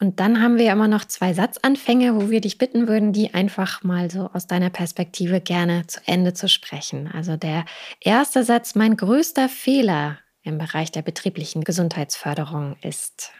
Und 0.00 0.20
dann 0.20 0.40
haben 0.40 0.58
wir 0.58 0.70
immer 0.70 0.86
noch 0.86 1.04
zwei 1.04 1.34
Satzanfänge, 1.34 2.14
wo 2.14 2.30
wir 2.30 2.40
dich 2.40 2.58
bitten 2.58 2.86
würden, 2.86 3.12
die 3.12 3.34
einfach 3.34 3.82
mal 3.82 4.10
so 4.10 4.30
aus 4.32 4.46
deiner 4.46 4.70
Perspektive 4.70 5.40
gerne 5.40 5.86
zu 5.88 6.00
Ende 6.06 6.34
zu 6.34 6.48
sprechen. 6.48 7.10
Also 7.12 7.36
der 7.36 7.64
erste 8.00 8.44
Satz, 8.44 8.76
mein 8.76 8.96
größter 8.96 9.48
Fehler 9.48 10.18
im 10.42 10.58
Bereich 10.58 10.92
der 10.92 11.02
betrieblichen 11.02 11.64
Gesundheitsförderung 11.64 12.76
ist. 12.80 13.32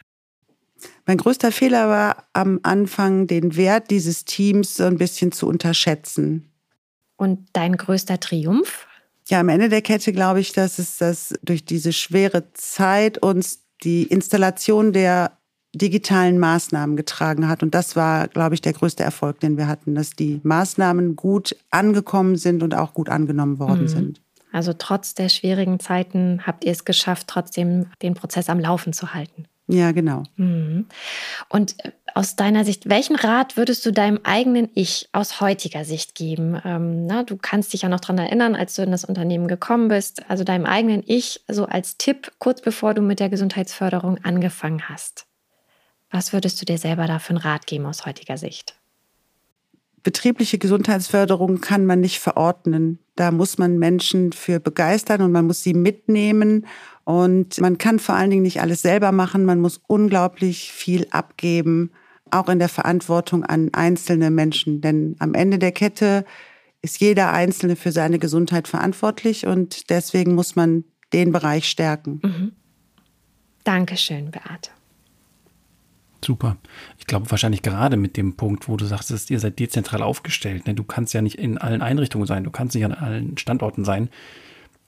Mein 1.05 1.17
größter 1.17 1.51
Fehler 1.51 1.87
war 1.89 2.27
am 2.33 2.59
Anfang, 2.63 3.27
den 3.27 3.55
Wert 3.55 3.89
dieses 3.89 4.25
Teams 4.25 4.75
so 4.75 4.83
ein 4.83 4.97
bisschen 4.97 5.31
zu 5.31 5.47
unterschätzen. 5.47 6.48
Und 7.19 7.49
dein 7.51 7.75
größter 7.75 8.21
Triumph? 8.21 8.87
Ja, 9.27 9.41
am 9.41 9.49
Ende 9.49 9.67
der 9.67 9.81
Kette 9.81 10.13
glaube 10.13 10.39
ich, 10.39 10.53
dass 10.53 10.79
es 10.79 10.97
das 10.97 11.33
durch 11.43 11.65
diese 11.65 11.91
schwere 11.91 12.51
Zeit 12.53 13.17
uns 13.17 13.59
die 13.83 14.03
Installation 14.03 14.93
der 14.93 15.33
digitalen 15.75 16.39
Maßnahmen 16.39 16.95
getragen 16.95 17.49
hat. 17.49 17.61
Und 17.61 17.75
das 17.75 17.97
war, 17.97 18.29
glaube 18.29 18.55
ich, 18.55 18.61
der 18.61 18.71
größte 18.71 19.03
Erfolg, 19.03 19.41
den 19.41 19.57
wir 19.57 19.67
hatten, 19.67 19.95
dass 19.95 20.11
die 20.11 20.39
Maßnahmen 20.43 21.17
gut 21.17 21.57
angekommen 21.71 22.37
sind 22.37 22.63
und 22.63 22.73
auch 22.73 22.93
gut 22.93 23.09
angenommen 23.09 23.59
worden 23.59 23.83
mhm. 23.83 23.87
sind. 23.89 24.21
Also 24.53 24.71
trotz 24.71 25.13
der 25.13 25.27
schwierigen 25.27 25.81
Zeiten 25.81 26.47
habt 26.47 26.63
ihr 26.63 26.71
es 26.71 26.85
geschafft, 26.85 27.27
trotzdem 27.27 27.87
den 28.01 28.13
Prozess 28.13 28.49
am 28.49 28.61
Laufen 28.61 28.93
zu 28.93 29.13
halten. 29.13 29.45
Ja, 29.67 29.91
genau. 29.91 30.23
Mhm. 30.37 30.87
Und 31.49 31.75
äh, 31.85 31.91
aus 32.15 32.35
deiner 32.35 32.65
Sicht, 32.65 32.89
welchen 32.89 33.15
Rat 33.15 33.57
würdest 33.57 33.85
du 33.85 33.91
deinem 33.91 34.19
eigenen 34.23 34.69
Ich 34.73 35.09
aus 35.11 35.41
heutiger 35.41 35.85
Sicht 35.85 36.15
geben? 36.15 36.61
Ähm, 36.63 37.05
na, 37.05 37.23
du 37.23 37.37
kannst 37.37 37.73
dich 37.73 37.83
ja 37.83 37.89
noch 37.89 37.99
daran 37.99 38.17
erinnern, 38.17 38.55
als 38.55 38.75
du 38.75 38.81
in 38.81 38.91
das 38.91 39.05
Unternehmen 39.05 39.47
gekommen 39.47 39.87
bist, 39.87 40.29
also 40.29 40.43
deinem 40.43 40.65
eigenen 40.65 41.03
Ich 41.05 41.43
so 41.47 41.65
als 41.65 41.97
Tipp, 41.97 42.31
kurz 42.39 42.61
bevor 42.61 42.93
du 42.93 43.01
mit 43.01 43.19
der 43.19 43.29
Gesundheitsförderung 43.29 44.17
angefangen 44.23 44.87
hast. 44.89 45.25
Was 46.11 46.33
würdest 46.33 46.61
du 46.61 46.65
dir 46.65 46.77
selber 46.77 47.07
da 47.07 47.19
für 47.19 47.31
einen 47.31 47.37
Rat 47.37 47.67
geben 47.67 47.85
aus 47.85 48.05
heutiger 48.05 48.37
Sicht? 48.37 48.75
Betriebliche 50.01 50.57
Gesundheitsförderung 50.57 51.59
kann 51.59 51.85
man 51.85 51.99
nicht 51.99 52.19
verordnen. 52.19 52.99
Da 53.15 53.31
muss 53.31 53.57
man 53.57 53.77
Menschen 53.77 54.31
für 54.31 54.59
begeistern 54.59 55.21
und 55.21 55.31
man 55.31 55.45
muss 55.45 55.61
sie 55.61 55.73
mitnehmen 55.73 56.65
und 57.09 57.59
man 57.59 57.79
kann 57.79 57.97
vor 57.97 58.13
allen 58.13 58.29
Dingen 58.29 58.43
nicht 58.43 58.61
alles 58.61 58.83
selber 58.83 59.11
machen. 59.11 59.43
Man 59.43 59.59
muss 59.59 59.81
unglaublich 59.87 60.71
viel 60.71 61.07
abgeben, 61.09 61.89
auch 62.29 62.49
in 62.49 62.59
der 62.59 62.69
Verantwortung 62.69 63.43
an 63.43 63.69
einzelne 63.73 64.29
Menschen. 64.29 64.79
Denn 64.79 65.15
am 65.17 65.33
Ende 65.33 65.57
der 65.57 65.71
Kette 65.71 66.23
ist 66.83 66.99
jeder 66.99 67.33
Einzelne 67.33 67.75
für 67.75 67.91
seine 67.91 68.19
Gesundheit 68.19 68.67
verantwortlich 68.67 69.47
und 69.47 69.89
deswegen 69.89 70.35
muss 70.35 70.55
man 70.55 70.83
den 71.11 71.31
Bereich 71.31 71.67
stärken. 71.67 72.19
Mhm. 72.21 72.51
Dankeschön, 73.63 74.29
Beate. 74.29 74.69
Super. 76.23 76.57
Ich 76.99 77.07
glaube 77.07 77.31
wahrscheinlich 77.31 77.63
gerade 77.63 77.97
mit 77.97 78.17
dem 78.17 78.35
Punkt, 78.35 78.69
wo 78.69 78.77
du 78.77 78.85
sagst, 78.85 79.31
ihr 79.31 79.39
seid 79.39 79.57
dezentral 79.57 80.03
aufgestellt. 80.03 80.67
Ne? 80.67 80.75
Du 80.75 80.83
kannst 80.83 81.15
ja 81.15 81.23
nicht 81.23 81.39
in 81.39 81.57
allen 81.57 81.81
Einrichtungen 81.81 82.27
sein, 82.27 82.43
du 82.43 82.51
kannst 82.51 82.75
nicht 82.75 82.85
an 82.85 82.93
allen 82.93 83.35
Standorten 83.39 83.83
sein. 83.83 84.09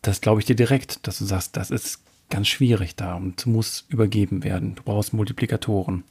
Das 0.04 0.22
glaube 0.22 0.40
ich 0.40 0.46
dir 0.46 0.56
direkt, 0.56 1.08
dass 1.08 1.18
du 1.18 1.26
sagst, 1.26 1.58
das 1.58 1.72
ist 1.72 2.04
ganz 2.32 2.48
schwierig 2.48 2.96
da 2.96 3.16
und 3.16 3.46
muss 3.46 3.86
übergeben 3.90 4.44
werden. 4.44 4.74
Du 4.76 4.84
brauchst 4.84 5.14
Multiplikatoren. 5.14 6.04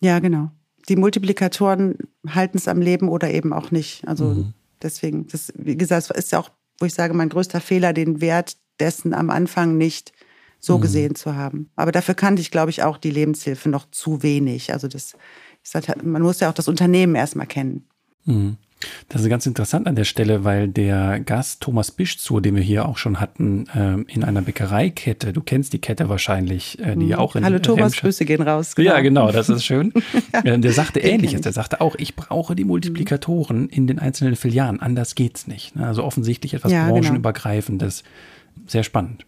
Ja, 0.00 0.18
genau. 0.18 0.50
Die 0.88 0.96
Multiplikatoren 0.96 1.96
halten 2.28 2.58
es 2.58 2.68
am 2.68 2.82
Leben 2.82 3.08
oder 3.08 3.30
eben 3.30 3.52
auch 3.52 3.70
nicht. 3.70 4.06
Also 4.06 4.26
mhm. 4.26 4.54
deswegen, 4.82 5.26
das, 5.28 5.52
wie 5.56 5.76
gesagt, 5.76 6.10
ist 6.10 6.32
ja 6.32 6.40
auch, 6.40 6.50
wo 6.78 6.86
ich 6.86 6.92
sage, 6.92 7.14
mein 7.14 7.28
größter 7.28 7.60
Fehler, 7.60 7.92
den 7.92 8.20
Wert 8.20 8.56
dessen 8.80 9.14
am 9.14 9.30
Anfang 9.30 9.78
nicht 9.78 10.12
so 10.58 10.78
mhm. 10.78 10.82
gesehen 10.82 11.14
zu 11.14 11.34
haben. 11.34 11.70
Aber 11.76 11.92
dafür 11.92 12.14
kannte 12.14 12.42
ich, 12.42 12.50
glaube 12.50 12.70
ich, 12.70 12.82
auch 12.82 12.98
die 12.98 13.10
Lebenshilfe 13.10 13.68
noch 13.68 13.90
zu 13.90 14.22
wenig. 14.22 14.72
Also 14.72 14.88
das, 14.88 15.14
halt, 15.74 16.04
man 16.04 16.22
muss 16.22 16.40
ja 16.40 16.50
auch 16.50 16.54
das 16.54 16.68
Unternehmen 16.68 17.14
erstmal 17.14 17.46
kennen. 17.46 17.86
Mhm. 18.24 18.56
Das 19.08 19.22
ist 19.22 19.28
ganz 19.28 19.46
interessant 19.46 19.86
an 19.86 19.96
der 19.96 20.04
Stelle, 20.04 20.44
weil 20.44 20.68
der 20.68 21.20
Gast 21.20 21.60
Thomas 21.60 21.90
Bischzow, 21.90 22.40
den 22.40 22.54
wir 22.54 22.62
hier 22.62 22.86
auch 22.86 22.96
schon 22.96 23.20
hatten, 23.20 23.66
äh, 23.74 24.12
in 24.12 24.24
einer 24.24 24.42
Bäckereikette, 24.42 25.32
du 25.32 25.40
kennst 25.40 25.72
die 25.72 25.80
Kette 25.80 26.08
wahrscheinlich, 26.08 26.78
äh, 26.80 26.96
die 26.96 27.08
ja 27.08 27.18
auch 27.18 27.36
in 27.36 27.44
Hallo 27.44 27.58
Thomas, 27.58 27.96
Grüße 27.96 28.24
gehen 28.24 28.42
raus. 28.42 28.74
Genau. 28.74 28.90
Ja, 28.90 29.00
genau, 29.00 29.32
das 29.32 29.48
ist 29.48 29.64
schön. 29.64 29.92
äh, 30.32 30.58
der 30.58 30.72
sagte 30.72 31.00
ähnliches, 31.00 31.40
der 31.42 31.52
sagte 31.52 31.80
auch, 31.80 31.94
ich 31.98 32.16
brauche 32.16 32.56
die 32.56 32.64
Multiplikatoren 32.64 33.68
in 33.68 33.86
den 33.86 33.98
einzelnen 33.98 34.36
Filialen, 34.36 34.80
anders 34.80 35.14
geht's 35.14 35.46
nicht. 35.46 35.76
Ne? 35.76 35.86
Also 35.86 36.04
offensichtlich 36.04 36.54
etwas 36.54 36.72
ja, 36.72 36.82
genau. 36.82 36.94
branchenübergreifendes. 36.94 38.04
Sehr 38.66 38.84
spannend. 38.84 39.24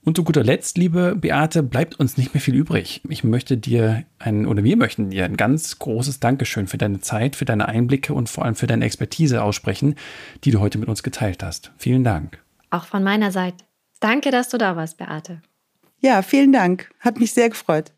Und 0.06 0.18
zu 0.18 0.26
guter 0.26 0.44
Letzt, 0.44 0.78
liebe 0.78 1.16
Beate, 1.16 1.64
bleibt 1.64 1.98
uns 1.98 2.18
nicht 2.18 2.34
mehr 2.34 2.42
viel 2.42 2.56
übrig. 2.56 3.02
Ich 3.08 3.24
möchte 3.24 3.58
dir 3.58 4.04
ein, 4.20 4.46
oder 4.46 4.64
wir 4.64 4.76
möchten 4.76 5.12
dir 5.12 5.24
ein 5.24 5.38
ganz 5.38 5.80
großes 5.80 6.20
Dankeschön 6.20 6.68
für 6.68 6.78
deine 6.78 7.00
Zeit, 7.00 7.38
für 7.38 7.46
deine 7.46 7.70
Einblicke 7.70 8.14
und 8.14 8.28
vor 8.28 8.44
allem 8.44 8.56
für 8.56 8.68
deine 8.68 8.84
Expertise 8.84 9.42
aussprechen, 9.42 9.96
die 10.44 10.52
du 10.52 10.60
heute 10.60 10.78
mit 10.78 10.90
uns 10.90 11.04
geteilt 11.04 11.42
hast. 11.42 11.72
Vielen 11.78 12.04
Dank. 12.04 12.44
Auch 12.70 12.86
von 12.86 13.04
meiner 13.04 13.32
Seite. 13.32 13.64
Danke, 14.02 14.32
dass 14.32 14.50
du 14.50 14.58
da 14.58 14.76
warst, 14.76 14.98
Beate. 14.98 15.42
Ja, 16.02 16.22
vielen 16.22 16.52
Dank. 16.52 16.90
Hat 17.00 17.18
mich 17.18 17.32
sehr 17.32 17.50
gefreut. 17.50 17.94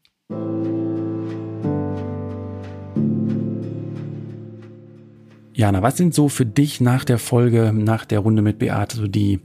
Jana, 5.56 5.82
was 5.82 5.96
sind 5.96 6.14
so 6.14 6.28
für 6.28 6.46
dich 6.46 6.82
nach 6.82 7.06
der 7.06 7.18
Folge, 7.18 7.72
nach 7.74 8.04
der 8.04 8.20
Runde 8.20 8.42
mit 8.42 8.60
Beate 8.60 8.98
so 8.98 9.08
die, 9.08 9.40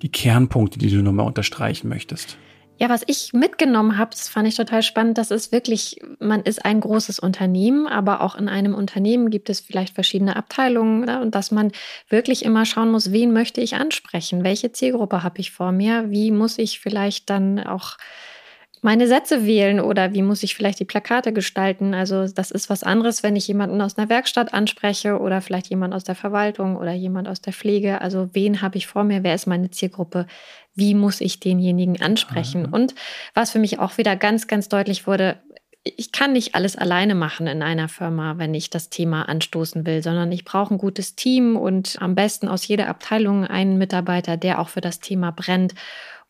die 0.00 0.10
Kernpunkte, 0.10 0.78
die 0.78 0.88
du 0.88 1.02
nochmal 1.02 1.26
unterstreichen 1.26 1.88
möchtest? 1.88 2.38
Ja, 2.78 2.88
was 2.88 3.02
ich 3.06 3.34
mitgenommen 3.34 3.98
habe, 3.98 4.12
das 4.12 4.30
fand 4.30 4.48
ich 4.48 4.56
total 4.56 4.82
spannend, 4.82 5.18
das 5.18 5.30
ist 5.30 5.52
wirklich, 5.52 6.00
man 6.18 6.40
ist 6.40 6.64
ein 6.64 6.80
großes 6.80 7.18
Unternehmen, 7.18 7.86
aber 7.86 8.22
auch 8.22 8.34
in 8.34 8.48
einem 8.48 8.74
Unternehmen 8.74 9.28
gibt 9.28 9.50
es 9.50 9.60
vielleicht 9.60 9.94
verschiedene 9.94 10.36
Abteilungen 10.36 11.04
ne? 11.04 11.20
und 11.20 11.34
dass 11.34 11.50
man 11.50 11.70
wirklich 12.08 12.46
immer 12.46 12.64
schauen 12.64 12.90
muss, 12.90 13.12
wen 13.12 13.32
möchte 13.34 13.60
ich 13.60 13.76
ansprechen, 13.76 14.44
welche 14.44 14.72
Zielgruppe 14.72 15.22
habe 15.22 15.38
ich 15.38 15.52
vor 15.52 15.70
mir, 15.70 16.10
wie 16.10 16.30
muss 16.30 16.56
ich 16.56 16.80
vielleicht 16.80 17.28
dann 17.28 17.60
auch 17.60 17.98
meine 18.84 19.06
Sätze 19.06 19.46
wählen 19.46 19.78
oder 19.80 20.12
wie 20.12 20.22
muss 20.22 20.42
ich 20.42 20.56
vielleicht 20.56 20.80
die 20.80 20.84
Plakate 20.84 21.32
gestalten. 21.32 21.94
Also 21.94 22.26
das 22.26 22.50
ist 22.50 22.68
was 22.68 22.82
anderes, 22.82 23.22
wenn 23.22 23.36
ich 23.36 23.46
jemanden 23.46 23.80
aus 23.80 23.96
einer 23.96 24.08
Werkstatt 24.08 24.52
anspreche 24.52 25.20
oder 25.20 25.40
vielleicht 25.40 25.68
jemand 25.70 25.94
aus 25.94 26.02
der 26.02 26.16
Verwaltung 26.16 26.76
oder 26.76 26.92
jemand 26.92 27.28
aus 27.28 27.40
der 27.40 27.52
Pflege. 27.52 28.00
Also 28.00 28.30
wen 28.32 28.60
habe 28.60 28.76
ich 28.76 28.88
vor 28.88 29.04
mir? 29.04 29.22
Wer 29.22 29.36
ist 29.36 29.46
meine 29.46 29.70
Zielgruppe? 29.70 30.26
Wie 30.74 30.94
muss 30.94 31.20
ich 31.20 31.38
denjenigen 31.38 32.02
ansprechen? 32.02 32.66
Aha. 32.66 32.76
Und 32.76 32.96
was 33.34 33.52
für 33.52 33.60
mich 33.60 33.78
auch 33.78 33.98
wieder 33.98 34.16
ganz, 34.16 34.48
ganz 34.48 34.68
deutlich 34.68 35.06
wurde, 35.06 35.36
ich 35.84 36.10
kann 36.10 36.32
nicht 36.32 36.56
alles 36.56 36.76
alleine 36.76 37.14
machen 37.14 37.46
in 37.46 37.62
einer 37.62 37.88
Firma, 37.88 38.38
wenn 38.38 38.52
ich 38.52 38.68
das 38.70 38.90
Thema 38.90 39.28
anstoßen 39.28 39.86
will, 39.86 40.02
sondern 40.02 40.32
ich 40.32 40.44
brauche 40.44 40.74
ein 40.74 40.78
gutes 40.78 41.14
Team 41.14 41.56
und 41.56 41.96
am 42.00 42.16
besten 42.16 42.48
aus 42.48 42.66
jeder 42.66 42.88
Abteilung 42.88 43.44
einen 43.46 43.78
Mitarbeiter, 43.78 44.36
der 44.36 44.58
auch 44.58 44.68
für 44.68 44.80
das 44.80 44.98
Thema 44.98 45.30
brennt 45.30 45.74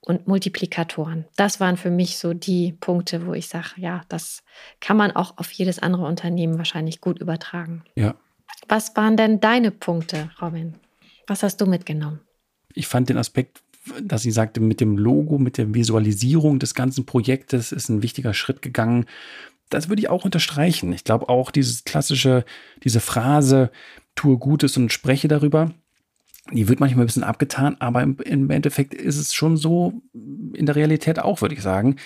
und 0.04 0.26
Multiplikatoren. 0.26 1.24
Das 1.36 1.60
waren 1.60 1.76
für 1.76 1.90
mich 1.90 2.18
so 2.18 2.34
die 2.34 2.72
Punkte, 2.72 3.26
wo 3.26 3.34
ich 3.34 3.48
sage, 3.48 3.70
ja, 3.76 4.02
das 4.08 4.42
kann 4.80 4.96
man 4.96 5.12
auch 5.12 5.38
auf 5.38 5.50
jedes 5.52 5.78
andere 5.78 6.04
Unternehmen 6.04 6.58
wahrscheinlich 6.58 7.00
gut 7.00 7.20
übertragen. 7.20 7.84
Ja. 7.94 8.14
Was 8.68 8.94
waren 8.96 9.16
denn 9.16 9.40
deine 9.40 9.70
Punkte, 9.70 10.30
Robin? 10.40 10.74
Was 11.26 11.42
hast 11.42 11.60
du 11.60 11.66
mitgenommen? 11.66 12.20
Ich 12.74 12.88
fand 12.88 13.08
den 13.08 13.16
Aspekt, 13.16 13.62
dass 14.02 14.22
sie 14.22 14.30
sagte, 14.30 14.60
mit 14.60 14.80
dem 14.80 14.96
Logo, 14.96 15.38
mit 15.38 15.58
der 15.58 15.72
Visualisierung 15.72 16.58
des 16.58 16.74
ganzen 16.74 17.06
Projektes 17.06 17.72
ist 17.72 17.88
ein 17.88 18.02
wichtiger 18.02 18.34
Schritt 18.34 18.62
gegangen. 18.62 19.06
Das 19.70 19.88
würde 19.88 20.00
ich 20.00 20.08
auch 20.08 20.24
unterstreichen. 20.24 20.92
Ich 20.92 21.04
glaube 21.04 21.28
auch 21.28 21.50
dieses 21.50 21.84
klassische, 21.84 22.44
diese 22.84 23.00
Phrase, 23.00 23.70
tue 24.14 24.38
Gutes 24.38 24.76
und 24.76 24.92
spreche 24.92 25.28
darüber, 25.28 25.72
die 26.50 26.68
wird 26.68 26.81
manchmal 26.81 27.05
ein 27.05 27.07
bisschen 27.07 27.24
abgetan, 27.24 27.76
aber 27.78 28.02
im, 28.02 28.16
im, 28.18 28.50
Endeffekt 28.50 28.94
ist 28.94 29.16
es 29.16 29.33
schon 29.33 29.57
so, 29.57 30.02
in 30.12 30.66
der 30.66 30.74
Realität 30.74 31.20
auch, 31.20 31.40
würde 31.40 31.55
ich 31.55 31.62
sagen, 31.62 31.96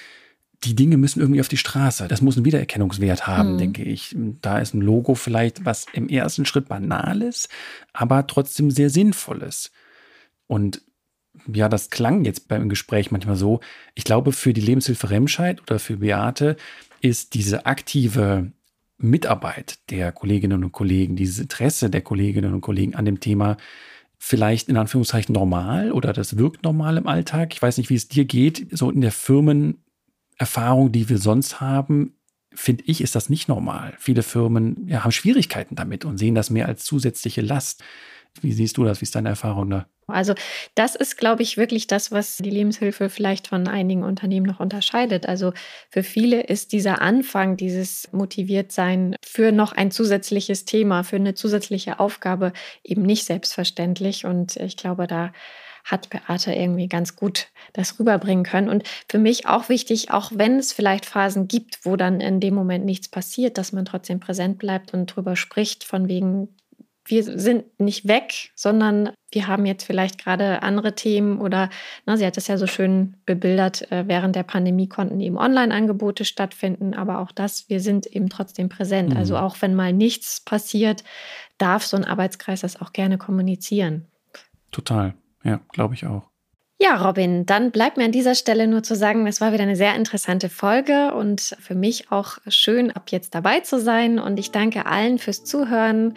die 0.64 0.75
Dinge 0.75 0.96
müssen 0.96 1.20
irgendwie 1.20 1.40
auf 1.40 1.49
die 1.49 1.57
Straße. 1.57 2.09
Das 2.09 2.22
muss 2.22 2.37
einen 2.37 2.44
Wiedererkennungswert 2.44 3.27
haben, 3.27 3.55
mhm. 3.55 3.59
denke 3.59 3.83
ich. 3.83 4.16
Da 4.42 4.59
ist 4.59 4.75
ein 4.75 4.81
Logo 4.81 5.14
vielleicht, 5.14 5.64
was 5.64 5.87
im 5.92 6.09
ersten 6.09 6.46
Schritt 6.46 6.68
banal 6.68 7.22
ist, 7.22 7.49
aber 7.92 8.27
trotzdem 8.27 8.70
sehr 8.70 8.90
sinnvoll 8.90 9.42
ist. 9.42 9.70
Und 10.46 10.83
ja, 11.53 11.68
das 11.68 11.90
klang 11.90 12.25
jetzt 12.25 12.49
beim 12.49 12.68
Gespräch 12.68 13.11
manchmal 13.11 13.37
so. 13.37 13.61
Ich 13.94 14.05
glaube, 14.05 14.33
für 14.33 14.53
die 14.53 14.61
Lebenshilfe 14.61 15.11
Remscheid 15.11 15.61
oder 15.62 15.79
für 15.79 15.99
Beate 15.99 16.57
ist 17.01 17.35
diese 17.35 17.66
aktive 17.66 18.53
Mitarbeit 18.99 19.79
der 19.90 20.12
Kolleginnen 20.12 20.64
und 20.64 20.72
Kollegen, 20.72 21.16
dieses 21.16 21.38
Interesse 21.38 21.90
der 21.90 22.01
Kolleginnen 22.01 22.55
und 22.55 22.62
Kollegen 22.62 22.94
an 22.94 23.05
dem 23.05 23.20
Thema 23.20 23.59
vielleicht 24.18 24.68
in 24.68 24.76
Anführungszeichen 24.76 25.33
normal 25.33 25.92
oder 25.92 26.12
das 26.12 26.38
wirkt 26.38 26.64
normal 26.64 26.96
im 26.96 27.07
Alltag. 27.07 27.52
Ich 27.52 27.62
weiß 27.62 27.79
nicht, 27.79 27.90
wie 27.90 27.94
es 27.94 28.09
dir 28.09 28.24
geht. 28.24 28.66
So 28.70 28.90
in 28.90 29.00
der 29.00 29.12
Firmenerfahrung, 29.12 30.92
die 30.92 31.09
wir 31.09 31.18
sonst 31.18 31.61
haben, 31.61 32.14
finde 32.55 32.85
ich, 32.87 33.00
ist 33.00 33.14
das 33.14 33.29
nicht 33.29 33.48
normal. 33.48 33.94
Viele 33.98 34.22
Firmen 34.22 34.88
ja, 34.88 35.05
haben 35.05 35.12
Schwierigkeiten 35.12 35.76
damit 35.76 36.05
und 36.05 36.18
sehen 36.18 36.35
das 36.35 36.50
mehr 36.50 36.66
als 36.66 36.85
zusätzliche 36.85 37.42
Last. 37.42 37.85
Wie 38.42 38.53
siehst 38.53 38.77
du 38.77 38.85
das? 38.85 39.01
Wie 39.01 39.05
ist 39.05 39.14
deine 39.14 39.31
Erfahrung 39.31 39.70
da? 39.70 39.87
Also 40.09 40.35
das 40.77 40.94
ist, 40.94 41.16
glaube 41.16 41.42
ich, 41.42 41.57
wirklich 41.57 41.88
das, 41.88 42.12
was 42.12 42.37
die 42.37 42.51
Lebenshilfe 42.51 43.11
vielleicht 43.11 43.49
von 43.49 43.66
einigen 43.66 44.05
Unternehmen 44.05 44.46
noch 44.46 44.61
unterscheidet. 44.61 45.27
Also 45.27 45.53
für 45.90 46.05
viele 46.05 46.42
ist 46.42 46.72
dieser 46.72 47.03
Anfang, 47.03 47.57
dieses 47.57 48.09
Motiviertsein 48.12 49.16
für 49.25 49.51
noch 49.51 49.72
ein 49.72 49.90
zusätzliches 49.90 50.64
Thema, 50.64 51.03
für 51.03 51.16
eine 51.16 51.35
zusätzliche 51.35 51.99
Aufgabe 51.99 52.53
eben 52.85 53.03
nicht 53.03 53.25
selbstverständlich. 53.25 54.25
Und 54.25 54.57
ich 54.57 54.77
glaube, 54.77 55.09
da 55.09 55.33
hat 55.87 56.11
Beate 56.11 56.53
irgendwie 56.53 56.88
ganz 56.88 57.16
gut 57.16 57.49
das 57.72 57.99
rüberbringen 57.99 58.44
können. 58.44 58.68
Und 58.68 58.85
für 59.09 59.18
mich 59.18 59.46
auch 59.46 59.68
wichtig, 59.68 60.11
auch 60.11 60.31
wenn 60.35 60.59
es 60.59 60.72
vielleicht 60.72 61.07
Phasen 61.07 61.49
gibt, 61.49 61.85
wo 61.85 61.96
dann 61.96 62.20
in 62.20 62.40
dem 62.40 62.55
Moment 62.55 62.85
nichts 62.85 63.09
passiert, 63.09 63.57
dass 63.57 63.72
man 63.72 63.85
trotzdem 63.85 64.20
präsent 64.20 64.59
bleibt 64.59 64.94
und 64.94 65.07
drüber 65.07 65.37
spricht, 65.37 65.85
von 65.85 66.09
wegen, 66.09 66.49
wir 67.07 67.23
sind 67.23 67.64
nicht 67.79 68.09
weg, 68.09 68.51
sondern 68.55 69.11
wir 69.31 69.47
haben 69.47 69.66
jetzt 69.66 69.85
vielleicht 69.85 70.23
gerade 70.23 70.62
andere 70.62 70.95
Themen 70.95 71.40
oder, 71.40 71.71
na, 72.05 72.16
sie 72.16 72.27
hat 72.27 72.37
das 72.37 72.49
ja 72.49 72.59
so 72.59 72.66
schön 72.66 73.16
bebildert, 73.27 73.90
äh, 73.92 74.05
während 74.07 74.37
der 74.37 74.42
Pandemie 74.42 74.88
konnten 74.88 75.21
eben 75.21 75.38
Online-Angebote 75.38 76.25
stattfinden, 76.25 76.95
aber 76.95 77.21
auch 77.21 77.33
das, 77.33 77.69
wir 77.69 77.81
sind 77.81 78.07
eben 78.07 78.29
trotzdem 78.29 78.69
präsent. 78.69 79.11
Mhm. 79.11 79.16
Also 79.16 79.37
auch 79.37 79.57
wenn 79.61 79.75
mal 79.75 79.92
nichts 79.92 80.40
passiert, 80.40 81.05
darf 81.59 81.85
so 81.85 81.97
ein 81.97 82.05
Arbeitskreis 82.05 82.61
das 82.61 82.81
auch 82.81 82.92
gerne 82.92 83.19
kommunizieren. 83.19 84.07
Total, 84.71 85.14
ja, 85.45 85.61
glaube 85.73 85.95
ich 85.95 86.07
auch. 86.07 86.31
Ja, 86.79 86.97
Robin, 86.97 87.47
dann 87.47 87.71
bleibt 87.71 87.97
mir 87.97 88.05
an 88.05 88.12
dieser 88.12 88.35
Stelle 88.35 88.66
nur 88.66 88.83
zu 88.83 88.95
sagen, 88.95 89.27
es 89.27 89.40
war 89.40 89.55
wieder 89.55 89.62
eine 89.62 89.77
sehr 89.77 89.95
interessante 89.95 90.51
Folge 90.51 91.14
und 91.14 91.57
für 91.59 91.75
mich 91.75 92.12
auch 92.12 92.37
schön, 92.49 92.90
ab 92.90 93.11
jetzt 93.11 93.35
dabei 93.35 93.61
zu 93.61 93.81
sein. 93.81 94.19
Und 94.19 94.38
ich 94.38 94.51
danke 94.51 94.85
allen 94.85 95.19
fürs 95.19 95.42
Zuhören 95.42 96.12